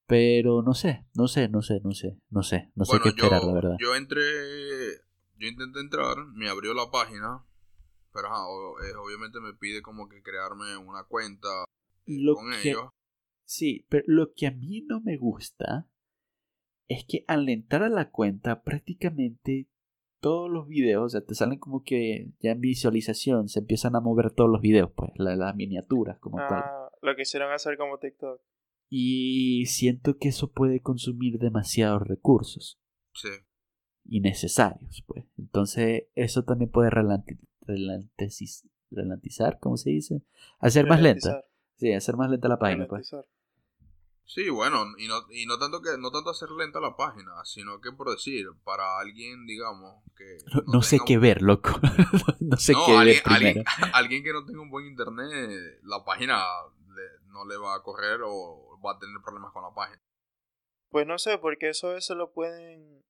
[0.07, 3.43] pero no sé, no sé, no sé, no sé, no sé, no sé qué esperar,
[3.43, 3.77] la verdad.
[3.81, 4.23] Yo entré,
[5.39, 7.45] yo intenté entrar, me abrió la página,
[8.13, 8.29] pero
[8.81, 11.49] eh, obviamente me pide como que crearme una cuenta
[12.07, 12.91] con ellos.
[13.45, 15.89] Sí, pero lo que a mí no me gusta
[16.87, 19.69] es que al entrar a la cuenta prácticamente
[20.25, 24.01] todos los videos, o sea, te salen como que ya en visualización se empiezan a
[24.01, 26.63] mover todos los videos, pues, las miniaturas como tal.
[26.65, 28.41] Ah, lo quisieron hacer como TikTok.
[28.89, 32.81] Y siento que eso puede consumir demasiados recursos.
[33.13, 33.29] Sí.
[34.07, 35.27] Innecesarios, pues.
[35.37, 40.23] Entonces, eso también puede ralentizar, ¿cómo se dice?
[40.59, 41.45] Hacer más lenta.
[41.77, 43.15] Sí, hacer más lenta la página, pues.
[44.27, 47.81] Sí, bueno, y no, y no tanto que no tanto hacer lenta la página, sino
[47.81, 51.79] que por decir, para alguien, digamos, que no, sé qué ver, loco.
[52.41, 53.63] no sé qué ver primero.
[53.93, 56.43] Alguien, que no tenga un buen internet, la página
[57.27, 60.01] no le va a correr o va a tener problemas con la página.
[60.91, 63.03] Pues no sé, porque eso, eso lo pueden...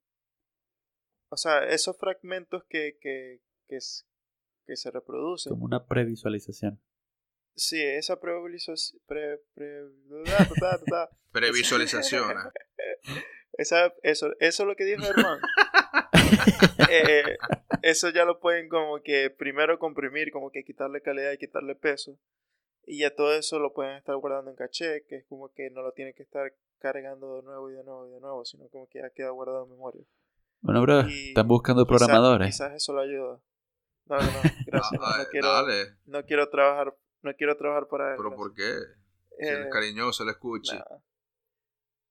[1.31, 3.79] O sea, esos fragmentos que, que, que,
[4.67, 5.51] que se reproducen.
[5.51, 6.81] Como una previsualización.
[7.57, 9.01] Sí, esa previsualización.
[9.07, 9.41] Pre,
[11.33, 12.37] previsualización.
[13.53, 15.41] esa, eso, eso es lo que dijo Germán.
[16.91, 17.37] Eh,
[17.83, 22.19] eso ya lo pueden como que primero comprimir, como que quitarle calidad y quitarle peso.
[22.87, 25.83] Y ya todo eso lo pueden estar guardando en caché, que es como que no
[25.83, 28.89] lo tienen que estar cargando de nuevo y de nuevo y de nuevo, sino como
[28.89, 30.05] que ya queda guardado en memoria.
[30.61, 32.49] Bueno, bro, están buscando programadores.
[32.49, 33.41] Quizás eso lo ayuda.
[34.07, 35.01] No, no, no, gracias.
[35.01, 35.49] no, quiero,
[36.07, 38.17] no quiero trabajar, no quiero trabajar para él.
[38.17, 38.73] ¿Pero por qué?
[39.39, 40.79] Si es eh, cariñoso, le escuche.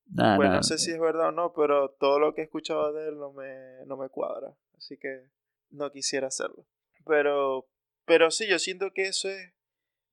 [0.06, 3.08] bueno, no sé si es verdad o no, pero todo lo que he escuchado de
[3.08, 4.54] él no me, no me cuadra.
[4.76, 5.28] Así que
[5.70, 6.66] no quisiera hacerlo.
[7.06, 7.66] Pero,
[8.04, 9.54] pero sí, yo siento que eso es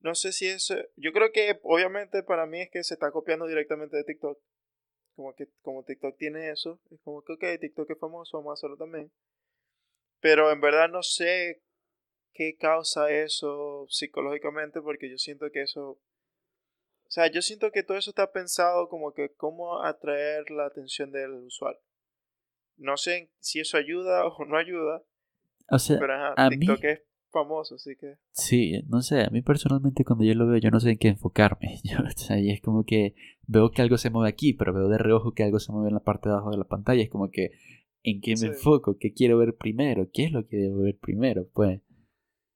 [0.02, 0.68] no sé si es...
[0.96, 4.38] Yo creo que obviamente para mí es que se está copiando directamente de TikTok.
[5.14, 8.54] Como que como TikTok tiene eso, es como que, ok, TikTok es famoso, vamos a
[8.54, 9.12] hacerlo también.
[10.20, 11.62] Pero en verdad no sé
[12.32, 16.00] qué causa eso psicológicamente, porque yo siento que eso...
[17.04, 21.12] O sea, yo siento que todo eso está pensado como que cómo atraer la atención
[21.12, 21.80] del usuario.
[22.76, 25.02] No sé si eso ayuda o no ayuda.
[25.68, 28.16] O sea, pero a TikTok es famoso, así que...
[28.32, 31.08] Sí, no sé, a mí personalmente cuando yo lo veo yo no sé en qué
[31.08, 31.80] enfocarme.
[31.82, 33.14] y es como que
[33.46, 35.94] veo que algo se mueve aquí, pero veo de reojo que algo se mueve en
[35.94, 37.02] la parte de abajo de la pantalla.
[37.02, 37.52] Es como que,
[38.02, 38.96] ¿en qué me enfoco?
[38.98, 40.08] ¿Qué quiero ver primero?
[40.12, 41.48] ¿Qué es lo que debo ver primero?
[41.52, 41.80] Pues...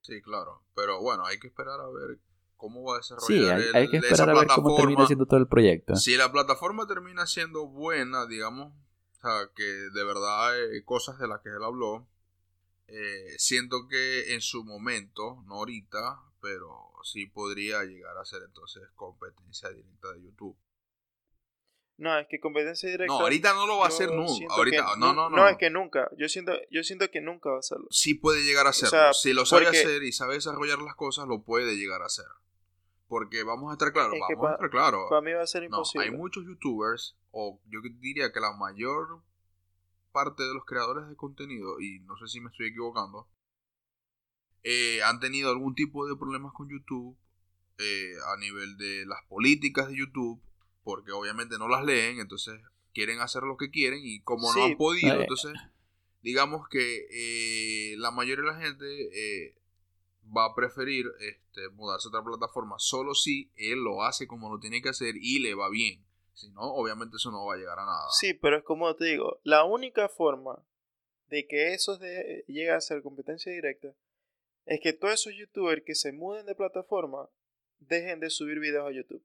[0.07, 2.21] Sí, claro, pero bueno, hay que esperar a ver
[2.57, 3.61] cómo va a desarrollar.
[3.61, 5.97] Sí, hay, que esperar a ver cómo termina siendo todo el proyecto.
[5.97, 11.27] Si la plataforma termina siendo buena, digamos, o sea, que de verdad hay cosas de
[11.27, 12.07] las que él habló,
[12.87, 18.85] eh, siento que en su momento, no ahorita, pero sí podría llegar a ser entonces
[18.95, 20.57] competencia directa de YouTube.
[21.99, 23.13] No, es que competencia directa.
[23.13, 24.47] No, ahorita no lo va a hacer nunca.
[24.51, 25.37] Ahorita, no, no, no.
[25.37, 26.11] No, es que nunca.
[26.19, 27.87] Yo siento, yo siento que nunca va a hacerlo.
[27.91, 29.15] Sí puede llegar a hacerlo.
[29.15, 32.27] si lo sabe hacer y sabe desarrollar las cosas, lo puede llegar a hacer.
[33.09, 35.07] Porque vamos a estar claros, vamos a estar claros.
[35.09, 36.09] Para mí va a ser imposible.
[36.09, 39.23] hay muchos youtubers, o yo diría que la mayor
[40.11, 43.29] parte de los creadores de contenido, y no sé si me estoy equivocando,
[44.65, 47.17] eh, han tenido algún tipo de problemas con YouTube
[47.79, 50.43] eh, a nivel de las políticas de YouTube,
[50.87, 52.61] porque obviamente no las leen, entonces
[52.95, 55.53] quieren hacer lo que quieren y como no han podido, entonces
[56.23, 59.57] digamos que eh, la mayoría de la gente
[60.35, 64.61] va a preferir este, mudarse a otra plataforma solo si él lo hace como lo
[64.61, 66.05] tiene que hacer y le va bien.
[66.35, 68.07] Si no, obviamente eso no va a llegar a nada.
[68.11, 70.65] Sí, pero es como te digo, la única forma
[71.31, 71.99] de que eso
[72.47, 73.93] llegue a ser competencia directa
[74.67, 77.29] es que todos esos youtubers que se muden de plataforma
[77.81, 79.25] dejen de subir videos a YouTube.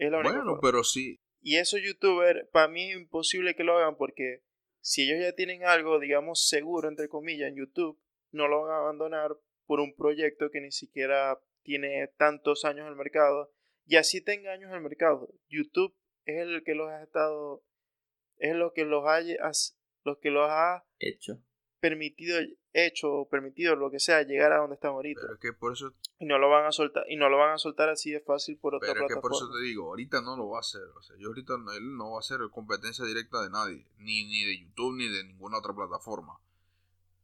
[0.00, 1.20] Es la única bueno, pero sí.
[1.42, 4.42] Y esos youtubers, para mí es imposible que lo hagan porque
[4.80, 8.78] si ellos ya tienen algo, digamos, seguro, entre comillas, en YouTube, no lo van a
[8.78, 9.36] abandonar
[9.66, 13.52] por un proyecto que ni siquiera tiene tantos años en el mercado.
[13.84, 15.28] Y así tenga años en el mercado.
[15.48, 17.62] YouTube es el que los ha estado,
[18.38, 19.20] es lo que los ha,
[20.04, 21.42] los que los ha hecho,
[21.80, 22.38] permitido,
[22.72, 25.20] hecho permitido lo que sea llegar a donde están ahorita.
[25.22, 27.58] Pero que por eso y no lo van a soltar y no lo van a
[27.58, 30.36] soltar así de fácil por otra Pero es que por eso te digo, ahorita no
[30.36, 33.42] lo va a hacer, o sea, yo ahorita él no va a hacer competencia directa
[33.42, 36.38] de nadie, ni ni de YouTube ni de ninguna otra plataforma.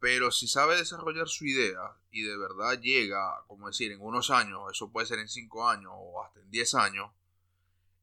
[0.00, 4.60] Pero si sabe desarrollar su idea y de verdad llega, como decir, en unos años,
[4.70, 7.10] eso puede ser en cinco años o hasta en 10 años,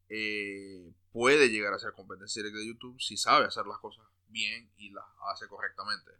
[0.10, 4.70] eh, puede llegar a ser competencia directa de YouTube si sabe hacer las cosas bien
[4.78, 6.12] y las hace correctamente.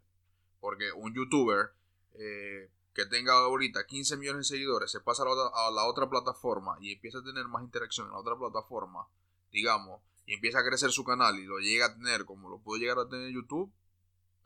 [0.64, 1.72] Porque un youtuber
[2.14, 5.84] eh, que tenga ahorita 15 millones de seguidores se pasa a la, otra, a la,
[5.84, 9.06] otra, plataforma y empieza a tener más interacción en la otra plataforma,
[9.52, 12.78] digamos, y empieza a crecer su canal y lo llega a tener como lo pudo
[12.78, 13.70] llegar a tener YouTube,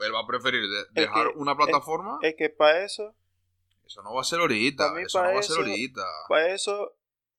[0.01, 2.19] él va a preferir dejar una plataforma.
[2.23, 3.15] Es, que para eso.
[3.87, 5.01] Eso no va a ser ahorita.
[5.01, 6.03] Eso no va a ser ahorita.
[6.29, 6.97] Para eso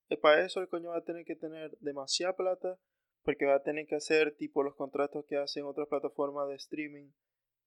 [0.10, 2.78] eh, para eso el coño va a tener que tener demasiada plata
[3.24, 7.10] porque va a tener que hacer tipo los contratos que hacen otras plataformas de streaming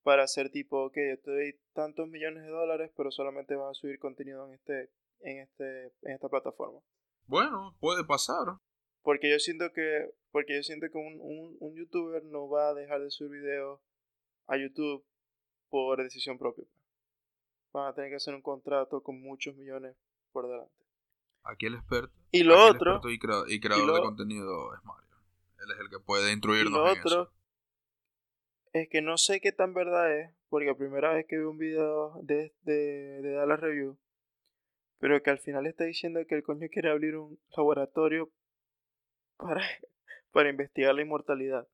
[0.03, 3.81] para hacer tipo, ok, yo te doy tantos millones de dólares, pero solamente vas a
[3.81, 6.81] subir contenido en este, en este, en esta plataforma.
[7.27, 8.59] Bueno, puede pasar.
[9.03, 12.75] Porque yo siento que, porque yo siento que un, un, un youtuber no va a
[12.75, 13.81] dejar de subir videos
[14.47, 15.05] a YouTube
[15.69, 16.65] por decisión propia.
[17.73, 19.97] Van a tener que hacer un contrato con muchos millones
[20.33, 20.85] por delante.
[21.45, 22.13] Aquí el experto.
[22.31, 23.01] Y lo otro.
[23.09, 25.09] y, creador, de contenido es Mario.
[25.59, 26.73] Él es el que puede instruirnos.
[26.73, 27.33] Y lo otro
[28.73, 31.59] es que no sé qué tan verdad es, porque la primera vez que vi un
[31.59, 33.99] video de, de, de Dallas Review,
[34.99, 38.31] pero que al final está diciendo que el coño quiere abrir un laboratorio
[39.37, 39.63] para,
[40.33, 41.69] para investigar la inmortalidad.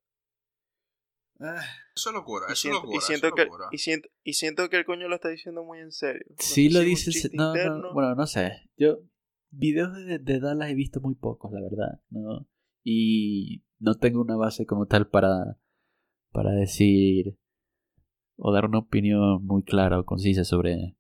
[1.41, 1.63] Ah.
[1.95, 4.77] Eso es locura, y eso siento, locura, y siento que, Y siento, y siento que
[4.77, 6.25] el coño lo está diciendo muy en serio.
[6.39, 7.31] sí, lo dice.
[7.33, 8.69] No, no, bueno, no sé.
[8.77, 8.99] Yo
[9.51, 12.49] videos de, Dallas he visto muy pocos, la verdad, ¿no?
[12.83, 15.59] Y no tengo una base como tal para,
[16.38, 17.37] para decir
[18.37, 20.94] o dar una opinión muy clara o concisa sobre,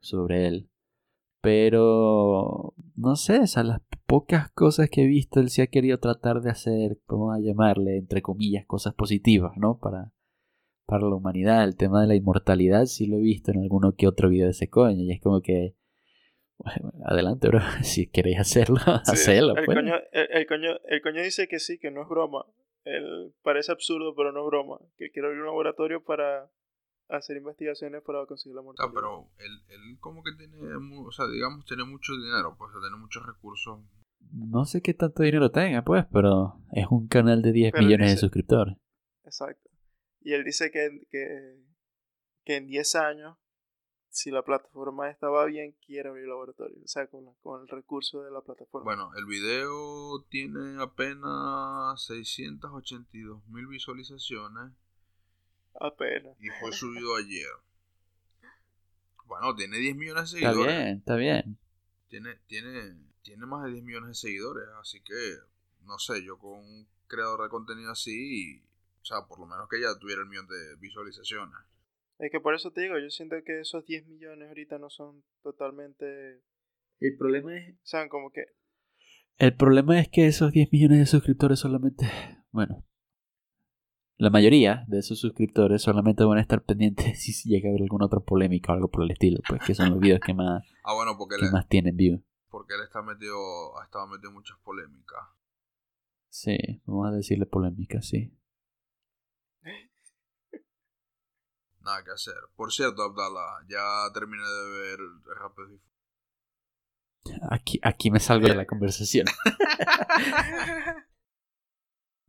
[0.00, 0.68] sobre él.
[1.40, 6.00] Pero, no sé, o sea, las pocas cosas que he visto, él sí ha querido
[6.00, 9.78] tratar de hacer, vamos a llamarle, entre comillas, cosas positivas, ¿no?
[9.78, 10.12] Para,
[10.86, 11.62] para la humanidad.
[11.62, 14.50] El tema de la inmortalidad sí lo he visto en alguno que otro video de
[14.50, 15.04] ese coño.
[15.04, 15.76] Y es como que
[17.04, 17.60] adelante, bro.
[17.84, 19.56] Si queréis hacerlo, hacelo.
[19.56, 19.76] El, pues.
[19.76, 22.44] coño, el, coño, el coño dice que sí, que no es broma.
[22.84, 24.78] Él parece absurdo, pero no es broma.
[24.96, 26.50] Que quiere abrir un laboratorio para
[27.08, 28.82] hacer investigaciones para conseguir la muerte.
[28.84, 32.96] Ah, pero él, él como que tiene, o sea, digamos, tiene mucho dinero, pues, tiene
[32.96, 33.80] muchos recursos.
[34.32, 38.16] No sé qué tanto dinero tenga, pues, pero es un canal de 10 millones de
[38.16, 38.76] suscriptores.
[39.24, 39.70] Exacto.
[40.20, 41.62] Y él dice que, que,
[42.44, 43.36] que en 10 años
[44.14, 46.78] si la plataforma estaba bien, quiere abrir laboratorio.
[46.84, 48.84] O sea, con, con el recurso de la plataforma.
[48.84, 54.70] Bueno, el video tiene apenas 682 mil visualizaciones.
[55.80, 56.36] Apenas.
[56.40, 57.50] Y fue subido ayer.
[59.24, 60.72] Bueno, tiene 10 millones de seguidores.
[60.72, 61.58] Está bien, está bien.
[62.06, 64.68] Tiene, tiene, tiene más de 10 millones de seguidores.
[64.80, 65.38] Así que,
[65.86, 68.62] no sé, yo con un creador de contenido así,
[69.02, 71.58] o sea, por lo menos que ya tuviera el millón de visualizaciones.
[72.18, 75.24] Es que por eso te digo, yo siento que esos 10 millones ahorita no son
[75.42, 76.42] totalmente...
[77.00, 77.74] El problema es...
[77.74, 78.46] O sea, como que...
[79.36, 82.06] El problema es que esos 10 millones de suscriptores solamente...
[82.52, 82.84] Bueno,
[84.16, 88.06] la mayoría de esos suscriptores solamente van a estar pendientes si llega a haber alguna
[88.06, 90.94] otra polémica o algo por el estilo, pues que son los videos que más, ah,
[90.94, 92.22] bueno, porque más tienen view.
[92.48, 95.20] Porque él está metido, ha estado metido en muchas polémicas.
[96.28, 98.32] Sí, vamos a decirle polémica, sí.
[101.84, 102.36] Nada que hacer.
[102.56, 104.98] Por cierto, Abdallah, ya terminé de ver
[105.38, 105.80] Rápido y
[107.50, 109.26] Aquí, aquí me salgo de la conversación.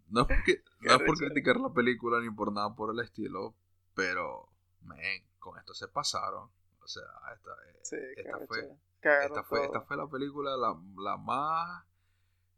[0.10, 3.56] no es, porque, no es por criticar la película ni por nada por el estilo,
[3.94, 4.50] pero,
[4.82, 6.50] men, con esto se pasaron.
[6.82, 7.52] O sea, esta,
[8.15, 11.84] esta, fue, esta, fue, esta fue la película la, la más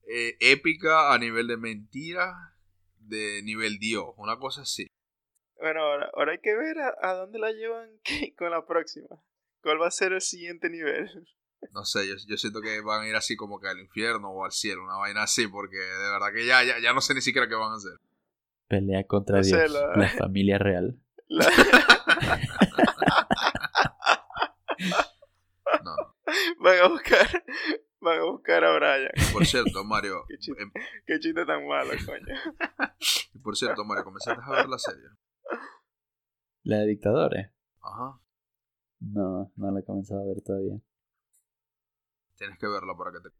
[0.08, 2.56] eh, épica a nivel de mentira,
[3.00, 4.88] de nivel Dios, una cosa así.
[5.60, 7.90] Bueno, ahora, ahora hay que ver a, dónde la llevan
[8.38, 9.22] con la próxima.
[9.62, 11.10] ¿Cuál va a ser el siguiente nivel?
[11.72, 14.46] No sé, yo, yo, siento que van a ir así como que al infierno o
[14.46, 17.22] al cielo, una vaina así, porque de verdad que ya, ya, ya no sé ni
[17.22, 18.00] siquiera qué van a hacer.
[18.68, 20.10] Pelea contra Dios, la...
[20.10, 21.00] familia real.
[25.84, 25.96] no.
[26.60, 27.44] Van a buscar,
[28.02, 29.12] van a buscar a Brian.
[29.34, 30.24] Por cierto, Mario.
[30.30, 30.72] qué, chiste, em,
[31.06, 32.36] qué chiste tan malo, coño.
[33.42, 35.08] por cierto, Mario, comenzaste a ver la serie.
[36.64, 37.50] ¿La de dictadores?
[37.82, 38.20] Ajá.
[39.00, 40.80] No, no la he comenzado a ver todavía.
[42.36, 43.36] Tienes que verla para que te...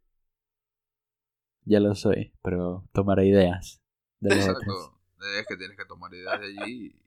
[1.66, 3.82] Ya lo soy, pero tomaré ideas.
[4.20, 5.00] De Exacto.
[5.38, 7.00] Es que tienes que tomar ideas de allí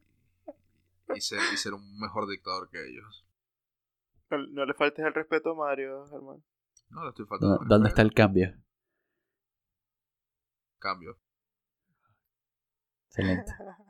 [1.15, 3.27] y, ser, y ser un mejor dictador que ellos.
[4.31, 6.43] No, le faltes el respeto a Mario, hermano.
[6.91, 7.59] No le estoy faltando.
[7.67, 8.55] ¿Dónde está el cambio?
[10.79, 11.19] Cambio.
[13.07, 13.53] Excelente.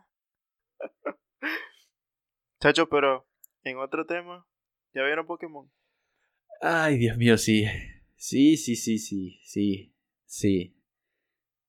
[2.60, 3.26] Chacho, pero
[3.64, 4.46] en otro tema,
[4.94, 5.70] ¿ya vieron Pokémon?
[6.60, 7.64] Ay, Dios mío, sí.
[8.16, 9.94] Sí, sí, sí, sí, sí,
[10.26, 10.76] sí.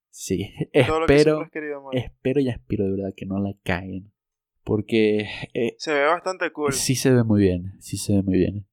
[0.09, 1.49] Sí, espero,
[1.93, 4.11] espero y aspiro de verdad que no la caguen.
[4.65, 5.25] Porque...
[5.53, 6.73] Eh, se ve bastante cool.
[6.73, 8.67] Sí se ve muy bien, sí se ve muy bien.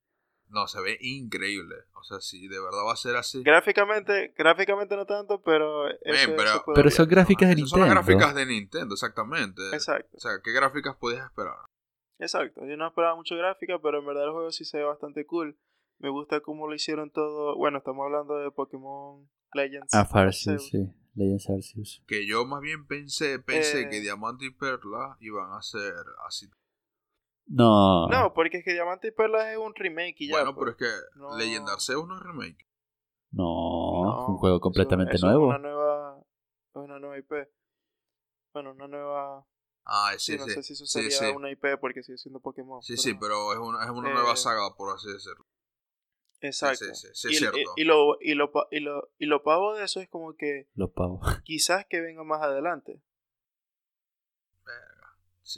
[0.51, 1.77] No, se ve increíble.
[1.95, 3.43] O sea, si de verdad va a ser así.
[3.43, 5.85] Gráficamente, gráficamente no tanto, pero...
[6.05, 7.69] pero, pero son gráficas de Nintendo.
[7.69, 9.63] Son las gráficas de Nintendo, exactamente.
[9.73, 10.17] Exacto.
[10.17, 11.57] O sea, ¿qué gráficas podías esperar?
[12.19, 12.67] Exacto.
[12.67, 15.59] Yo no esperaba mucho gráfica, pero en verdad el juego sí se ve bastante cool.
[15.99, 17.57] Me gusta cómo lo hicieron todo.
[17.57, 19.93] Bueno, estamos hablando de Pokémon Legends.
[19.95, 20.93] Ah, Arceus, sí.
[21.15, 22.05] Legends Arceus.
[22.07, 24.01] Que yo más bien pensé, pensé que eh.
[24.01, 25.93] Diamante y Perla iban a ser
[26.27, 26.47] así.
[27.49, 28.07] No.
[28.09, 30.37] No, porque es que Diamante y Perla es un remake y ya.
[30.37, 30.91] Bueno, pero pues.
[30.91, 31.37] es que no.
[31.37, 32.67] Legend Arceus no es remake.
[33.31, 35.53] No, es un juego completamente nuevo.
[35.53, 36.25] Es una nueva,
[36.75, 37.33] una nueva IP.
[38.53, 39.47] Bueno, una nueva
[39.89, 40.39] Ah, sí, sí.
[40.39, 42.83] No sé si eso sería una IP porque sigue siendo Pokémon.
[42.83, 45.47] Sí, sí, pero es una, es una nueva eh, saga, por así decirlo.
[46.41, 46.85] Exacto.
[46.95, 47.59] Sí, sí, es cierto.
[47.77, 50.69] Y, lo, y, lo, y, lo, y lo pavo de eso es como que.
[50.75, 51.21] Lo pavo.
[51.43, 53.03] Quizás que venga más adelante.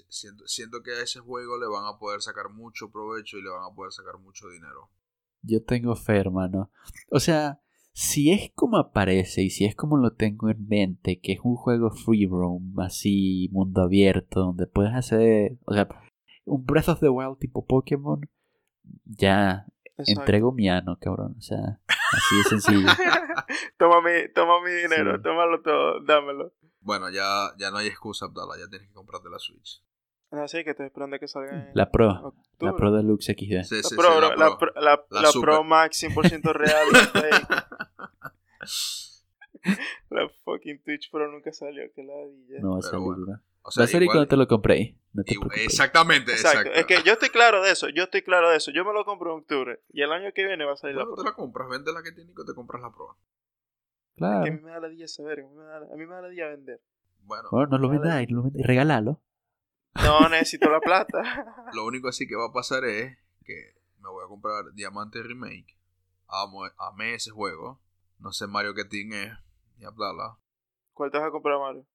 [0.09, 3.51] Siento, siento que a ese juego le van a poder sacar mucho provecho y le
[3.51, 4.91] van a poder sacar mucho dinero.
[5.43, 6.71] Yo tengo fe, hermano.
[7.11, 7.61] O sea,
[7.93, 11.57] si es como aparece y si es como lo tengo en mente, que es un
[11.57, 15.59] juego free roam, así, mundo abierto, donde puedes hacer.
[15.65, 15.89] O sea,
[16.45, 18.21] un Breath of the Wild tipo Pokémon,
[19.05, 19.67] ya
[20.07, 21.37] Entrego mi ano, cabrón.
[21.39, 22.89] O sea, así de sencillo.
[23.79, 26.53] toma, mi, toma mi dinero, tómalo todo, dámelo.
[26.81, 28.59] Bueno, ya, ya no hay excusa, Abdallah.
[28.59, 29.83] Ya tienes que comprarte la Switch.
[30.31, 31.71] No, sí, que estoy esperando que salga.
[31.75, 32.35] la Pro.
[32.61, 33.65] La Pro Deluxe XD.
[33.65, 34.73] Sí, sí, la, Pro, la, Pro.
[34.77, 36.87] La, la, Pro Max 100% real.
[40.11, 41.83] la fucking Twitch Pro nunca salió.
[41.95, 42.15] Que la
[42.61, 44.97] No va a salir, o sea, Va a salir cuando te lo compré.
[45.57, 46.71] exactamente, exacto.
[46.73, 48.71] Es que yo estoy claro de eso, yo estoy claro de eso.
[48.71, 51.05] Yo me lo compro en octubre y el año que viene va a salir la
[51.05, 51.17] Pro.
[51.17, 53.19] te la compras, vende la que tiene y te compras la Pro.
[54.21, 54.45] Claro.
[54.45, 56.07] Es que a mí me da la día saber, a mí me da, a mí
[56.07, 56.83] me da la día vender.
[57.23, 59.23] Bueno, bueno no lo vendáis, lo vendáis, regálalo.
[59.95, 61.23] No, necesito la plata.
[61.73, 65.79] lo único así que va a pasar es que me voy a comprar Diamante Remake.
[66.29, 67.81] Amo, amé ese juego.
[68.19, 69.33] No sé Mario qué tiene es,
[69.79, 70.39] ni hablarla.
[70.93, 71.87] ¿Cuál te vas a comprar, Mario?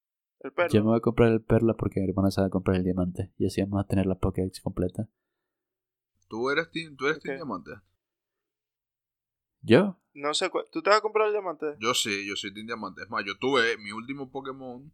[0.71, 2.83] Yo me voy a comprar el Perla porque mi hermana se va a comprar el
[2.83, 3.31] diamante.
[3.37, 5.07] Y así vamos a tener la Pokédex completa.
[6.27, 7.71] ¿Tú eres team, tú eres diamante?
[9.61, 9.99] ¿Yo?
[10.15, 11.75] No sé, ¿tú te vas a comprar el diamante?
[11.77, 13.03] Yo sí, yo soy team diamante.
[13.03, 14.89] Es más, yo tuve mi último Pokémon,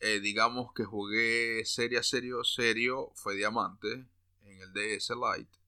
[0.00, 4.04] eh, digamos que jugué serio, serio, serio, fue diamante
[4.42, 5.58] en el DS Lite.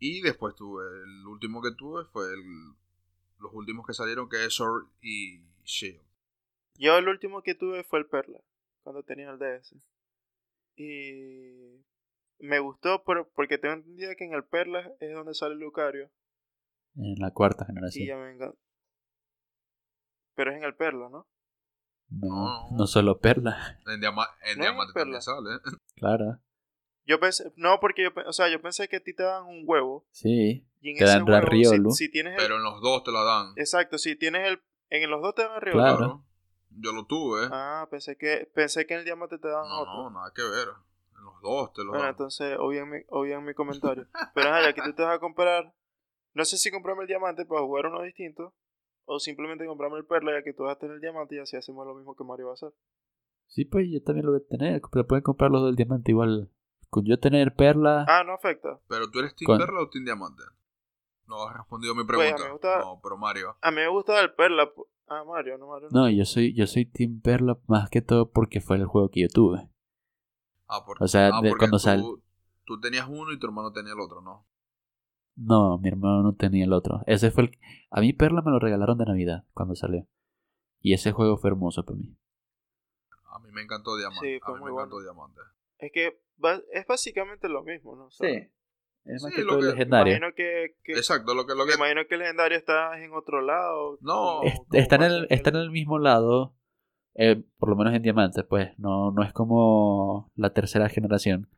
[0.00, 2.74] Y después tuve, el último que tuve fue el,
[3.38, 6.02] los últimos que salieron que es Sword y Shield.
[6.76, 8.40] Yo el último que tuve fue el Perla,
[8.82, 9.76] cuando tenía el DS.
[10.74, 11.84] Y
[12.40, 16.10] me gustó porque tengo entendido que en el Perla es donde sale Lucario.
[16.96, 18.04] En la cuarta generación.
[18.04, 18.36] Y ya me
[20.34, 21.26] Pero es en el Perla, ¿no?
[22.08, 23.80] No, no solo Perla.
[23.86, 24.00] En,
[24.60, 25.58] Diamante también sale.
[25.96, 26.40] Claro.
[27.06, 29.64] Yo pensé, no, porque yo, o sea, yo pensé que a ti te dan un
[29.66, 30.06] huevo.
[30.10, 30.66] Sí.
[30.80, 31.90] Y te dan Riolu.
[31.90, 33.52] Si, tienes Pero en los dos te lo dan.
[33.56, 35.78] Exacto, si tienes el, en los dos te dan Riolu.
[35.78, 36.24] Claro.
[36.70, 37.48] Yo lo tuve.
[37.50, 39.94] Ah, pensé que, pensé que en el diamante te daban no, otro.
[39.94, 40.68] no, nada que ver.
[41.16, 42.10] En los dos te Bueno, dan.
[42.10, 44.06] entonces obvian mi, obvian mi comentario.
[44.34, 45.72] Pero ajá, ya que tú te vas a comprar,
[46.34, 48.54] no sé si comprarme el diamante para jugar uno distinto
[49.06, 51.56] o simplemente comprarme el perla ya que tú vas a tener el diamante y así
[51.56, 52.72] hacemos lo mismo que Mario va a hacer.
[53.46, 54.80] Sí, pues yo también lo voy a tener.
[54.90, 56.50] Pero pueden comprar los del diamante igual.
[56.90, 58.04] Con yo tener perla.
[58.08, 58.80] Ah, no afecta.
[58.88, 60.42] Pero tú eres Team Con- Perla o Team Diamante.
[61.26, 62.44] No has respondido a mi Pues, a mí pregunta.
[62.46, 63.56] me gusta- No, pero Mario.
[63.60, 64.70] A mí me gusta el perla.
[65.08, 65.88] Ah, Mario, no Mario.
[65.92, 66.02] No.
[66.02, 69.20] No, yo soy, yo soy Team Perla más que todo porque fue el juego que
[69.22, 69.68] yo tuve.
[70.66, 72.02] Ah, porque, O sea, ah, porque cuando tú, sal-
[72.64, 74.46] tú tenías uno y tu hermano tenía el otro, ¿no?
[75.36, 77.00] No, mi hermano no tenía el otro.
[77.06, 77.58] Ese fue el...
[77.90, 80.06] A mí Perla me lo regalaron de Navidad cuando salió.
[80.80, 82.16] Y ese juego fue hermoso para mí.
[83.32, 84.20] A mí me encantó Diamante.
[84.26, 85.00] Sí, a mí muy me encantó.
[85.00, 85.40] Diamante.
[85.78, 86.20] Es que
[86.72, 88.06] es básicamente lo mismo, ¿no?
[88.06, 88.28] O sea,
[89.06, 90.16] Es más Sí, que lo todo que- legendario.
[90.16, 93.12] Imagino que, que- Exacto, lo que, lo me que imagino que el legendario está en
[93.12, 93.98] otro lado.
[94.00, 96.54] No, como- Es- como está, en el, está en el mismo lado,
[97.16, 98.70] eh, por lo menos en Diamante, pues.
[98.78, 101.48] No, no es como la tercera generación.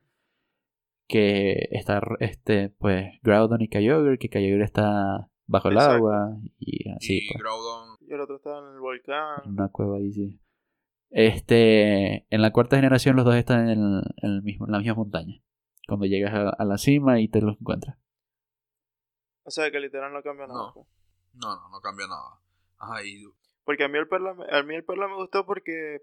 [1.08, 5.94] Que está, este, pues, Groudon y Kyogre, que Kyogre está bajo el Exacto.
[5.96, 7.42] agua y así, y pues.
[7.42, 9.42] Groudon, Y el otro está en el volcán.
[9.44, 10.40] En una cueva ahí, sí.
[11.10, 14.78] Este, en la cuarta generación los dos están en, el- en el mismo, en la
[14.78, 15.40] misma montaña.
[15.86, 17.96] Cuando llegas a, a la cima y te los encuentras.
[19.44, 20.58] O sea que literal no cambia nada.
[20.58, 20.72] No.
[20.74, 20.86] pues.
[21.34, 22.40] no, no, no cambia nada.
[22.78, 23.22] Ajá, y
[23.64, 26.00] Porque a mí el perla, me- a mí el perla me gustó porque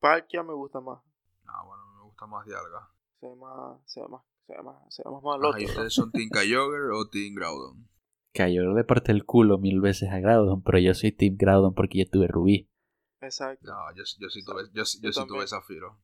[0.00, 0.98] Palkia me gusta más.
[1.46, 2.90] ah, bueno, me gusta más Dialga.
[3.20, 5.68] Se ve más, se ve más, se ve más, se ve más ¿y ¿no?
[5.70, 7.88] ustedes son Team Kyogre o Team Groudon?
[8.32, 11.98] Kyogre le parte el culo mil veces a Groudon, pero yo soy Team Groudon porque
[11.98, 12.68] yo tuve Rubí.
[13.20, 13.66] Exacto.
[13.66, 15.98] No, yo, yo sí tuve, yo, sí- Yo yo sí tuve Zafiro.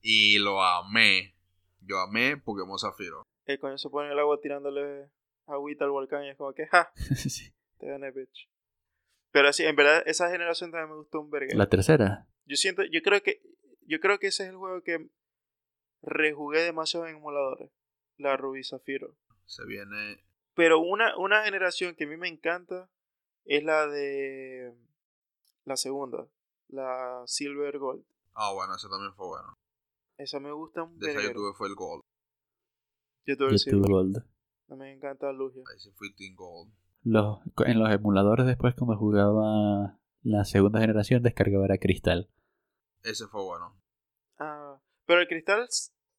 [0.00, 1.36] Y lo amé.
[1.80, 3.22] Yo amé Pokémon Zafiro.
[3.44, 5.08] El coño se pone en el agua tirándole
[5.46, 7.52] agüita al volcán y es como que, ja, Sí.
[7.78, 8.48] te gané, bitch.
[9.30, 11.54] Pero sí, en verdad, esa generación también me gustó un verga.
[11.54, 12.26] La tercera.
[12.46, 13.40] Yo siento, yo creo que,
[13.86, 15.08] yo creo que ese es el juego que
[16.02, 17.70] rejugué demasiado en emuladores.
[18.16, 19.16] La Rubí Zafiro.
[19.44, 20.24] Se viene.
[20.54, 22.90] Pero una, una generación que a mí me encanta
[23.44, 24.74] es la de
[25.64, 26.26] la segunda,
[26.68, 28.04] la Silver Gold.
[28.34, 29.54] Ah, bueno, ese también fue bueno.
[30.16, 32.02] Esa me gusta un De esa yo tuve fue el Gold.
[33.26, 33.90] Yo tuve el Silver.
[33.90, 34.16] Gold.
[34.68, 35.62] A mí me encanta Lugia.
[35.72, 36.72] Ahí sí fui Team Gold.
[37.02, 42.28] Los, en los emuladores después cuando jugaba la segunda generación descargaba era Cristal.
[43.02, 43.80] Ese fue bueno.
[45.06, 45.66] Pero el cristal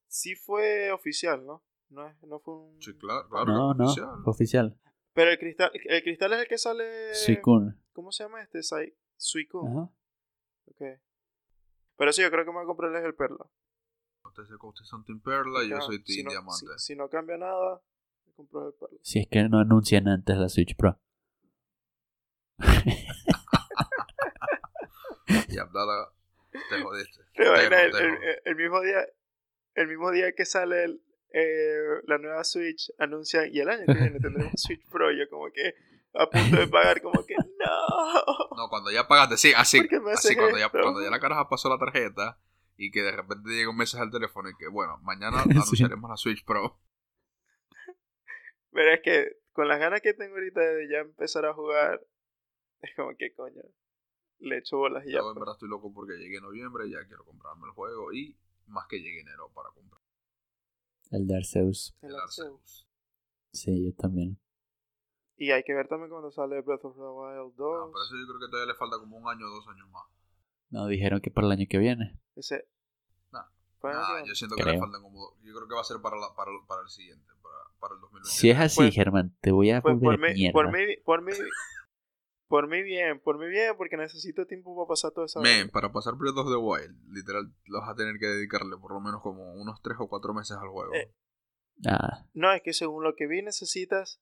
[0.06, 1.62] sí fue oficial, ¿no?
[1.90, 2.82] No, es, no fue un...
[2.82, 3.46] Sí, claro, claro.
[3.46, 4.08] No, no, oficial.
[4.24, 4.78] fue oficial.
[5.12, 7.14] Pero el cristal, el cristal es el que sale...
[7.14, 7.74] Suicune.
[7.92, 8.62] ¿Cómo se llama este?
[8.62, 9.70] Sai- Suicune.
[9.70, 9.90] Ajá.
[10.66, 10.82] Ok.
[11.96, 13.46] Pero sí, yo creo que me voy a comprarles el perla.
[14.24, 14.48] Ustedes,
[14.84, 16.66] son Team Perla y yo soy Team si no, Diamante.
[16.76, 17.80] Si, si no cambia nada,
[18.26, 18.98] me compro el perla.
[19.02, 21.00] Si es que no anuncian antes la Switch Pro.
[25.48, 26.12] Y Abdala,
[26.50, 27.22] te jodiste.
[27.34, 27.44] Te
[28.44, 29.06] el, mismo día,
[29.74, 33.94] el mismo día que sale el, eh, la nueva Switch, anuncian y el año que
[33.94, 35.10] viene tendremos Switch Pro.
[35.12, 35.74] Yo como que
[36.14, 38.56] a punto de pagar, como que no.
[38.56, 41.20] No, cuando ya pagaste, sí, así, ¿Por qué me así cuando ya, cuando ya la
[41.20, 42.38] caraja pasó la tarjeta
[42.76, 45.50] y que de repente llega un mensaje al teléfono y que, bueno, mañana Sí.
[45.50, 46.80] anunciaremos la Switch Pro.
[48.72, 52.00] Pero es que con las ganas que tengo ahorita de ya empezar a jugar,
[52.80, 53.62] es como que coño,
[54.40, 55.18] le echo bolas y ya.
[55.18, 55.40] Yo en pues.
[55.40, 58.36] verdad estoy loco porque llegue noviembre y ya quiero comprarme el juego y
[58.66, 60.00] más que llegue enero para comprar
[61.10, 61.96] El de Arceus.
[62.02, 62.48] El el Arceus.
[62.48, 62.88] Arceus.
[63.52, 64.38] Sí, yo también.
[65.36, 67.56] Y hay que ver también cuando sale Breath of the Wild 2.
[67.56, 69.88] No, pero eso yo creo que todavía le falta como un año o dos años
[69.90, 70.04] más.
[70.70, 72.18] No, dijeron que para el año que viene.
[72.36, 72.68] Ese.
[73.32, 73.44] Nah.
[73.78, 74.74] ¿Fue el año que Nah, yo siento que Creo.
[74.74, 75.34] le faltan como.
[75.42, 77.94] Yo creo que va a ser para, la- para, el- para el siguiente, para, para
[77.94, 78.28] el 2020.
[78.36, 80.52] Si es así, Pues- Germán, te voy a Pues volver por mi, mierda.
[80.52, 81.32] por mi, por mi,
[82.48, 85.40] por mi bien, por mi bien, porque necesito tiempo para pasar toda esa.
[85.40, 88.92] Men, para pasar Breath of the Wild, literal, lo vas a tener que dedicarle por
[88.92, 90.92] lo menos como unos 3 o 4 meses al juego.
[90.94, 91.12] Eh,
[91.86, 94.20] Ah, No, es que según lo que vi necesitas,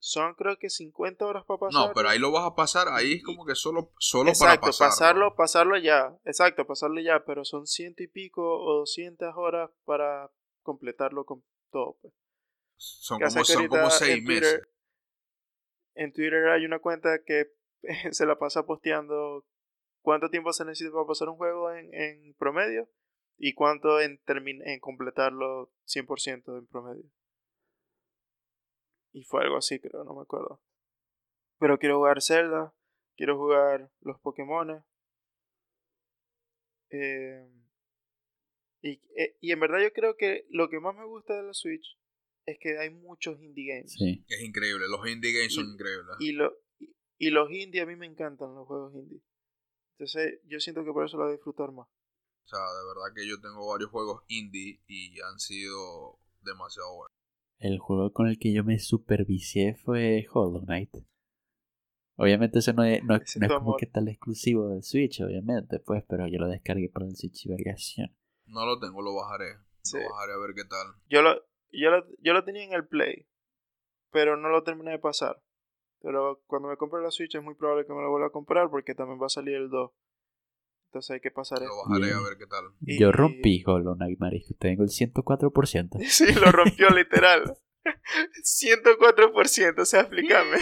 [0.00, 1.88] son creo que 50 horas para pasar.
[1.88, 4.60] no, pero ahí lo vas a pasar, ahí es como que solo, solo Exacto, para
[4.72, 4.90] pasarlo.
[4.90, 6.18] pasarlo, pasarlo ya.
[6.24, 10.30] Exacto, pasarlo ya, pero son ciento y pico o 200 horas para
[10.62, 11.96] completarlo con todo.
[12.02, 12.12] Pues.
[12.76, 14.68] Son como, son como 6 en Twitter- meses.
[15.94, 17.52] En Twitter hay una cuenta que
[18.12, 19.44] se la pasa posteando
[20.02, 22.88] cuánto tiempo se necesita para pasar un juego en, en promedio
[23.38, 27.04] y cuánto en, termin- en completarlo 100% en promedio.
[29.12, 30.60] Y fue algo así, creo, no me acuerdo.
[31.58, 32.74] Pero quiero jugar Zelda,
[33.16, 34.84] quiero jugar los Pokémon.
[36.90, 37.48] Eh,
[38.82, 41.54] y, eh, y en verdad yo creo que lo que más me gusta de la
[41.54, 41.98] Switch
[42.44, 43.92] es que hay muchos indie games.
[43.98, 44.24] sí.
[44.28, 46.16] Es increíble, los indie games son increíbles.
[46.20, 46.52] Y, lo,
[47.18, 49.20] y, los indie, a mí me encantan los juegos indie.
[49.98, 51.86] Entonces yo siento que por eso lo voy a disfrutar más.
[51.88, 57.12] O sea, de verdad que yo tengo varios juegos indie y han sido demasiado buenos.
[57.58, 60.94] El juego con el que yo me supervicié fue Hollow Knight.
[62.18, 66.04] Obviamente eso no es, no, es- no como que tal exclusivo de Switch, obviamente, pues,
[66.08, 68.16] pero yo lo descargué para el Switch y vergación.
[68.46, 69.56] No lo tengo, lo bajaré.
[69.82, 69.98] Sí.
[69.98, 70.86] Lo bajaré a ver qué tal.
[71.08, 71.34] Yo lo,
[71.72, 73.26] yo, lo, yo lo tenía en el Play,
[74.10, 75.42] pero no lo terminé de pasar.
[76.02, 78.70] Pero cuando me compre la Switch es muy probable que me lo vuelva a comprar
[78.70, 79.90] porque también va a salir el 2.
[80.88, 81.76] Entonces hay que pasar Lo esto.
[81.88, 82.16] bajaré Bien.
[82.18, 82.64] a ver qué tal.
[82.82, 84.54] Y- Yo rompí Hollow Knight, marisco.
[84.58, 85.98] Tengo el 104%.
[86.08, 87.56] Sí, lo rompió literal.
[88.44, 90.58] 104%, o sea, explícame.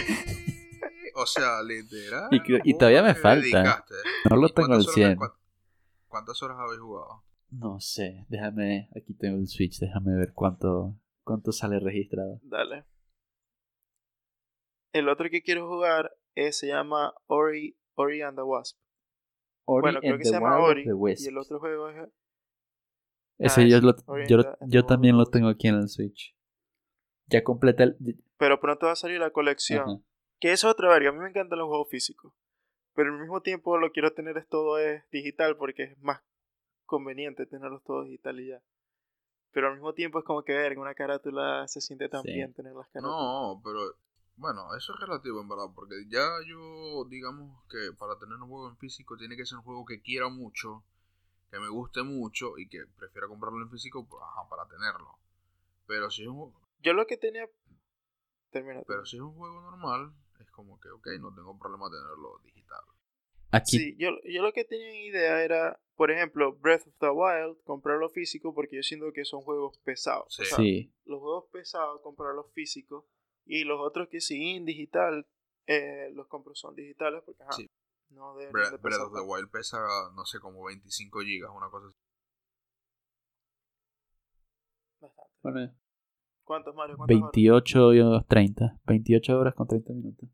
[1.15, 2.27] O sea, literal.
[2.31, 3.41] Y que- y ¿cómo todavía me falta.
[3.45, 3.93] dedicaste?
[4.29, 5.15] No lo ¿Y tengo al cuántas horas- 100.
[5.17, 5.31] cuán-
[6.07, 7.23] ¿Cuántas horas habéis jugado?
[7.51, 12.39] No sé, déjame, aquí tengo el Switch, déjame ver cuánto, cuánto sale registrado.
[12.43, 12.85] Dale.
[14.95, 18.77] El otro que quiero jugar es, se llama Ori, Ori and the Wasp.
[19.65, 20.85] Ori bueno, creo and que the se llama Ori.
[21.17, 22.09] Y el otro juego es.
[23.37, 23.93] Ese Ah, yo, lo,
[24.27, 26.33] yo, the- yo también lo tengo aquí en el Switch.
[27.27, 27.97] Ya completé el...
[28.37, 29.81] Pero pronto va a salir la colección.
[29.81, 29.99] Ajá.
[30.39, 31.09] Que es otra verga.
[31.09, 32.33] A mí me encantan los juegos físicos.
[32.93, 36.21] Pero al mismo tiempo lo quiero tener es todo es digital porque es más
[36.85, 38.61] conveniente tenerlos todos digital y ya.
[39.51, 42.31] Pero al mismo tiempo es como que ver en una carátula se siente tan Sí.
[42.31, 43.17] bien tener las carátulas.
[43.19, 43.79] No, pero
[44.37, 48.69] bueno, eso es relativo en verdad, porque ya yo, digamos que para tener un juego
[48.69, 50.83] en físico tiene que ser un juego que quiera mucho,
[51.49, 55.17] que me guste mucho y que prefiera comprarlo en físico pues, ajá, para tenerlo.
[55.87, 57.47] Pero si es un, Yo lo que tenía.
[58.51, 58.83] Termina.
[58.87, 62.83] pero si es un juego normal, es como que, ok, no tengo problema tenerlo digital.
[63.51, 67.09] Aquí, Sí, yo, yo lo que tenía en idea era, por ejemplo, Breath of the
[67.09, 70.33] Wild, comprarlo físico porque yo siento que son juegos pesados.
[70.33, 70.41] Sí.
[70.41, 73.05] O sea, sí, los juegos pesados, comprarlos físicos.
[73.45, 75.27] Y los otros que sí, en digital,
[75.67, 77.69] eh, los compro son digitales porque, ajá, Sí.
[78.09, 79.21] no Breath, de Breath pesar of the.
[79.21, 79.77] Wild pesa,
[80.15, 81.97] no sé, como 25 gigas, una cosa así.
[84.99, 85.31] Bastante.
[85.43, 85.75] bueno,
[86.43, 86.97] ¿Cuántos, Mario?
[86.97, 87.31] ¿Cuántas horas?
[87.33, 90.29] 28 y 30, 28 horas con 30 minutos.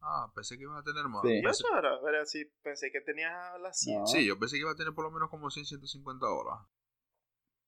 [0.00, 1.22] Ah, pensé que ibas a tener más.
[1.22, 1.38] Sí.
[1.38, 2.00] ¿Y Pensé- horas?
[2.08, 4.00] Era así, pensé que tenías las 100.
[4.00, 4.06] No.
[4.06, 6.66] sí, yo pensé que iba a tener por lo menos como 100, 150 horas.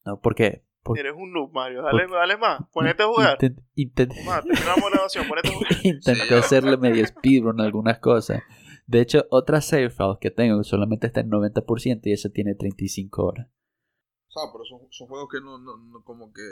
[0.05, 0.64] No, ¿por qué?
[0.82, 1.82] Por- Eres un noob, Mario.
[1.82, 2.62] Dale, por- dale más.
[2.72, 3.38] Ponete a jugar.
[3.38, 5.28] Intent- intent- Más, terminamos la grabación.
[5.28, 5.72] Ponete a jugar.
[5.84, 8.42] Intenté Sí, hacerle medio speedrun algunas cosas.
[8.86, 13.24] De hecho, otra save file que tengo solamente está en 90% y ese tiene 35
[13.24, 13.46] horas.
[14.28, 16.42] O sea, pero son, son juegos que no, no, no como que...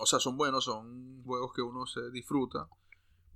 [0.00, 2.68] O sea, son buenos, son juegos que uno se disfruta,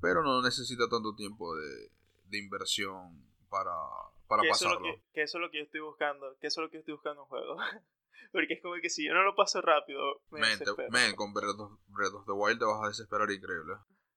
[0.01, 1.91] pero no necesita tanto tiempo de,
[2.27, 3.71] de inversión para,
[4.29, 4.95] para que eso, es lo pasarlo.
[4.95, 6.27] que, que eso es lo que yo estoy buscando.
[6.41, 7.57] Que eso es lo que yo estoy buscando en un juego.
[8.33, 10.01] Porque es como que si yo no lo paso rápido,
[10.31, 13.31] me Men, te- men, con Breath of, Breath of the Wild te vas a desesperar
[13.31, 13.75] increíble.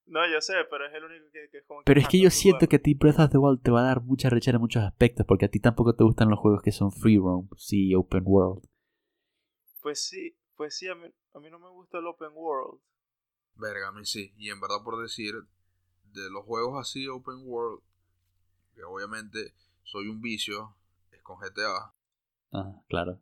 [0.08, 2.30] No, yo sé, pero es el único que, que es como Pero es que yo
[2.30, 2.70] siento jugar.
[2.70, 4.84] que a ti Breath of the Wild te va a dar mucha rechera en muchos
[4.84, 8.24] aspectos, porque a ti tampoco te gustan los juegos que son free roam, sí, open
[8.26, 8.64] world.
[9.82, 12.80] Pues sí, pues sí, a mí, a mí no me gusta el open world.
[13.56, 14.34] Verga, a mí sí.
[14.38, 15.34] Y en verdad por decir,
[16.14, 17.82] de los juegos así open world,
[18.76, 20.76] que obviamente soy un vicio,
[21.12, 21.94] es con GTA.
[22.52, 23.20] Ah, claro.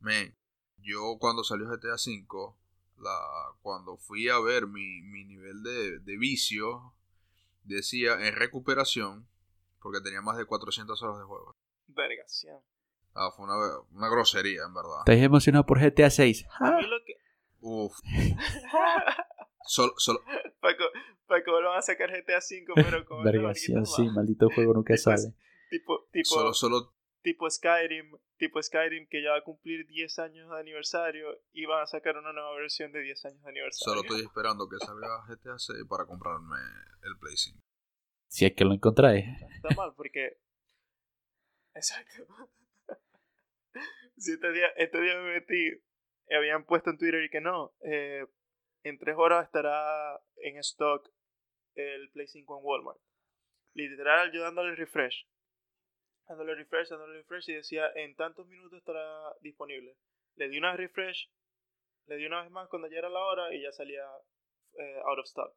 [0.00, 0.36] Men,
[0.78, 2.54] yo cuando salió GTA V,
[2.96, 3.18] la,
[3.62, 6.94] cuando fui a ver mi, mi nivel de, de vicio,
[7.64, 9.28] decía en recuperación,
[9.80, 11.56] porque tenía más de 400 horas de juego.
[11.86, 12.60] Vergación.
[13.14, 13.54] Ah, fue una,
[13.92, 15.00] una grosería, en verdad.
[15.00, 16.46] ¿Estás emocionado por GTA 6?
[16.60, 17.14] A mí lo que...
[17.60, 17.98] Uf,
[19.66, 20.20] solo, solo,
[20.60, 20.84] Paco,
[21.26, 25.34] Paco, vuelvan a sacar GTA V, pero con Vergación, sí, maldito juego nunca sale.
[25.70, 30.50] Tipo, tipo, solo, solo, tipo Skyrim, tipo Skyrim que ya va a cumplir 10 años
[30.50, 33.94] de aniversario y van a sacar una nueva versión de 10 años de aniversario.
[33.94, 36.56] solo estoy esperando que salga GTA 6 para comprarme
[37.02, 37.58] el Play 5.
[38.28, 39.24] Si es que lo encontráis.
[39.56, 40.38] Está mal porque...
[41.74, 42.26] Exacto.
[44.16, 45.82] Si este día, este día me metí,
[46.28, 48.26] y habían puesto en Twitter y que no, eh,
[48.82, 51.10] en 3 horas estará en stock
[51.74, 53.00] el Play 5 en Walmart.
[53.74, 55.26] Literal, yo dándole refresh.
[56.30, 59.02] Dándole refresh, dándole refresh y decía en tantos minutos estará
[59.40, 59.96] disponible.
[60.36, 61.28] Le di una refresh,
[62.06, 64.04] le di una vez más cuando ya era la hora y ya salía
[64.78, 65.52] eh, out of stock.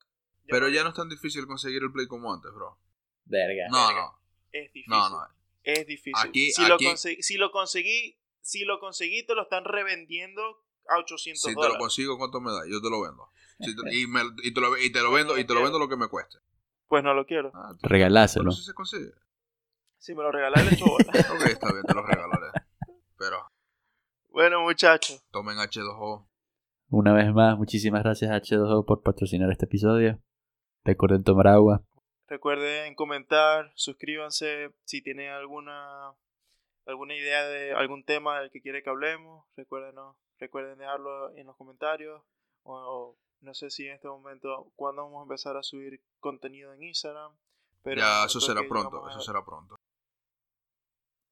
[0.48, 2.80] Pero no- ya no es tan difícil conseguir el Play como antes, bro.
[3.26, 3.68] Verga.
[3.70, 4.02] No, Verga.
[4.02, 4.20] no,
[4.52, 4.90] Es difícil.
[4.90, 5.28] no, no.
[5.62, 6.14] Es difícil.
[6.18, 10.42] Aquí- si, Lo aquí- conseguí, si lo conseguí, si lo conseguí, te lo están revendiendo
[10.90, 11.78] a 800 Si te lo dólares.
[11.80, 12.62] consigo, ¿cuánto me da?
[12.68, 13.30] Yo te lo vendo.
[13.60, 15.78] Si te- y, me- y te lo, y te lo vendo y te lo vendo
[15.78, 16.40] lo que me cueste.
[16.88, 17.52] Pues no lo quiero.
[17.54, 18.46] Ah, Regaláselo.
[18.46, 19.12] Pero si se consigue.
[20.04, 21.06] Si me lo regalas, le echo bola.
[21.34, 22.48] Ok, está bien, te lo regalaré.
[23.18, 23.38] Pero
[24.32, 25.24] bueno, muchachos.
[25.32, 26.28] tomen H2O.
[26.90, 30.20] Una vez más, muchísimas gracias a H2O por patrocinar este episodio.
[30.84, 31.86] Recuerden tomar agua.
[32.28, 36.14] Recuerden comentar, suscríbanse si tienen alguna
[36.86, 39.96] alguna idea de algún tema del que quiere que hablemos, recuerden,
[40.38, 42.22] recuerden dejarlo en los comentarios.
[42.64, 46.84] O, no sé si en este momento, cuándo vamos a empezar a subir contenido en
[46.84, 47.32] Instagram.
[47.84, 49.78] Pero ya, eso será pronto, eso será pronto.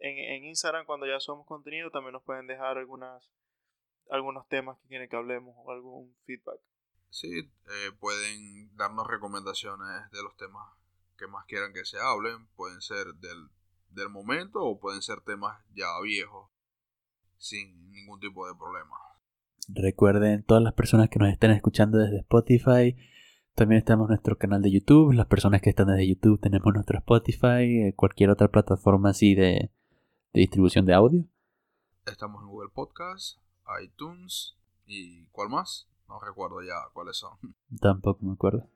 [0.01, 3.31] En, en Instagram, cuando ya somos contenido, también nos pueden dejar algunas
[4.11, 6.59] algunos temas que quieren que hablemos o algún feedback.
[7.09, 10.65] Sí, eh, pueden darnos recomendaciones de los temas
[11.17, 12.47] que más quieran que se hablen.
[12.55, 13.49] Pueden ser del,
[13.89, 16.49] del momento o pueden ser temas ya viejos
[17.37, 18.95] sin ningún tipo de problema.
[19.67, 22.95] Recuerden, todas las personas que nos estén escuchando desde Spotify,
[23.55, 25.13] también estamos en nuestro canal de YouTube.
[25.13, 29.71] Las personas que están desde YouTube tenemos nuestro Spotify, eh, cualquier otra plataforma así de,
[30.33, 31.25] de distribución de audio.
[32.05, 33.37] Estamos en Google Podcast,
[33.83, 34.55] iTunes
[34.85, 35.87] y ¿cuál más?
[36.07, 37.37] No recuerdo ya cuáles son.
[37.79, 38.67] Tampoco me acuerdo.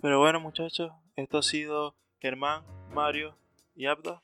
[0.00, 3.36] Pero bueno muchachos, esto ha sido Germán, Mario
[3.74, 4.20] y Abda.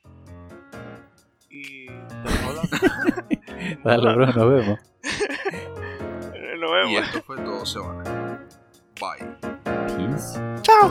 [1.48, 1.86] Y...
[3.84, 4.78] Dale, bro, nos vemos.
[6.58, 6.90] nos vemos.
[6.90, 8.10] Y esto fue todo se vale.
[9.00, 9.24] Bye.
[9.96, 10.38] Peace.
[10.62, 10.90] Chao.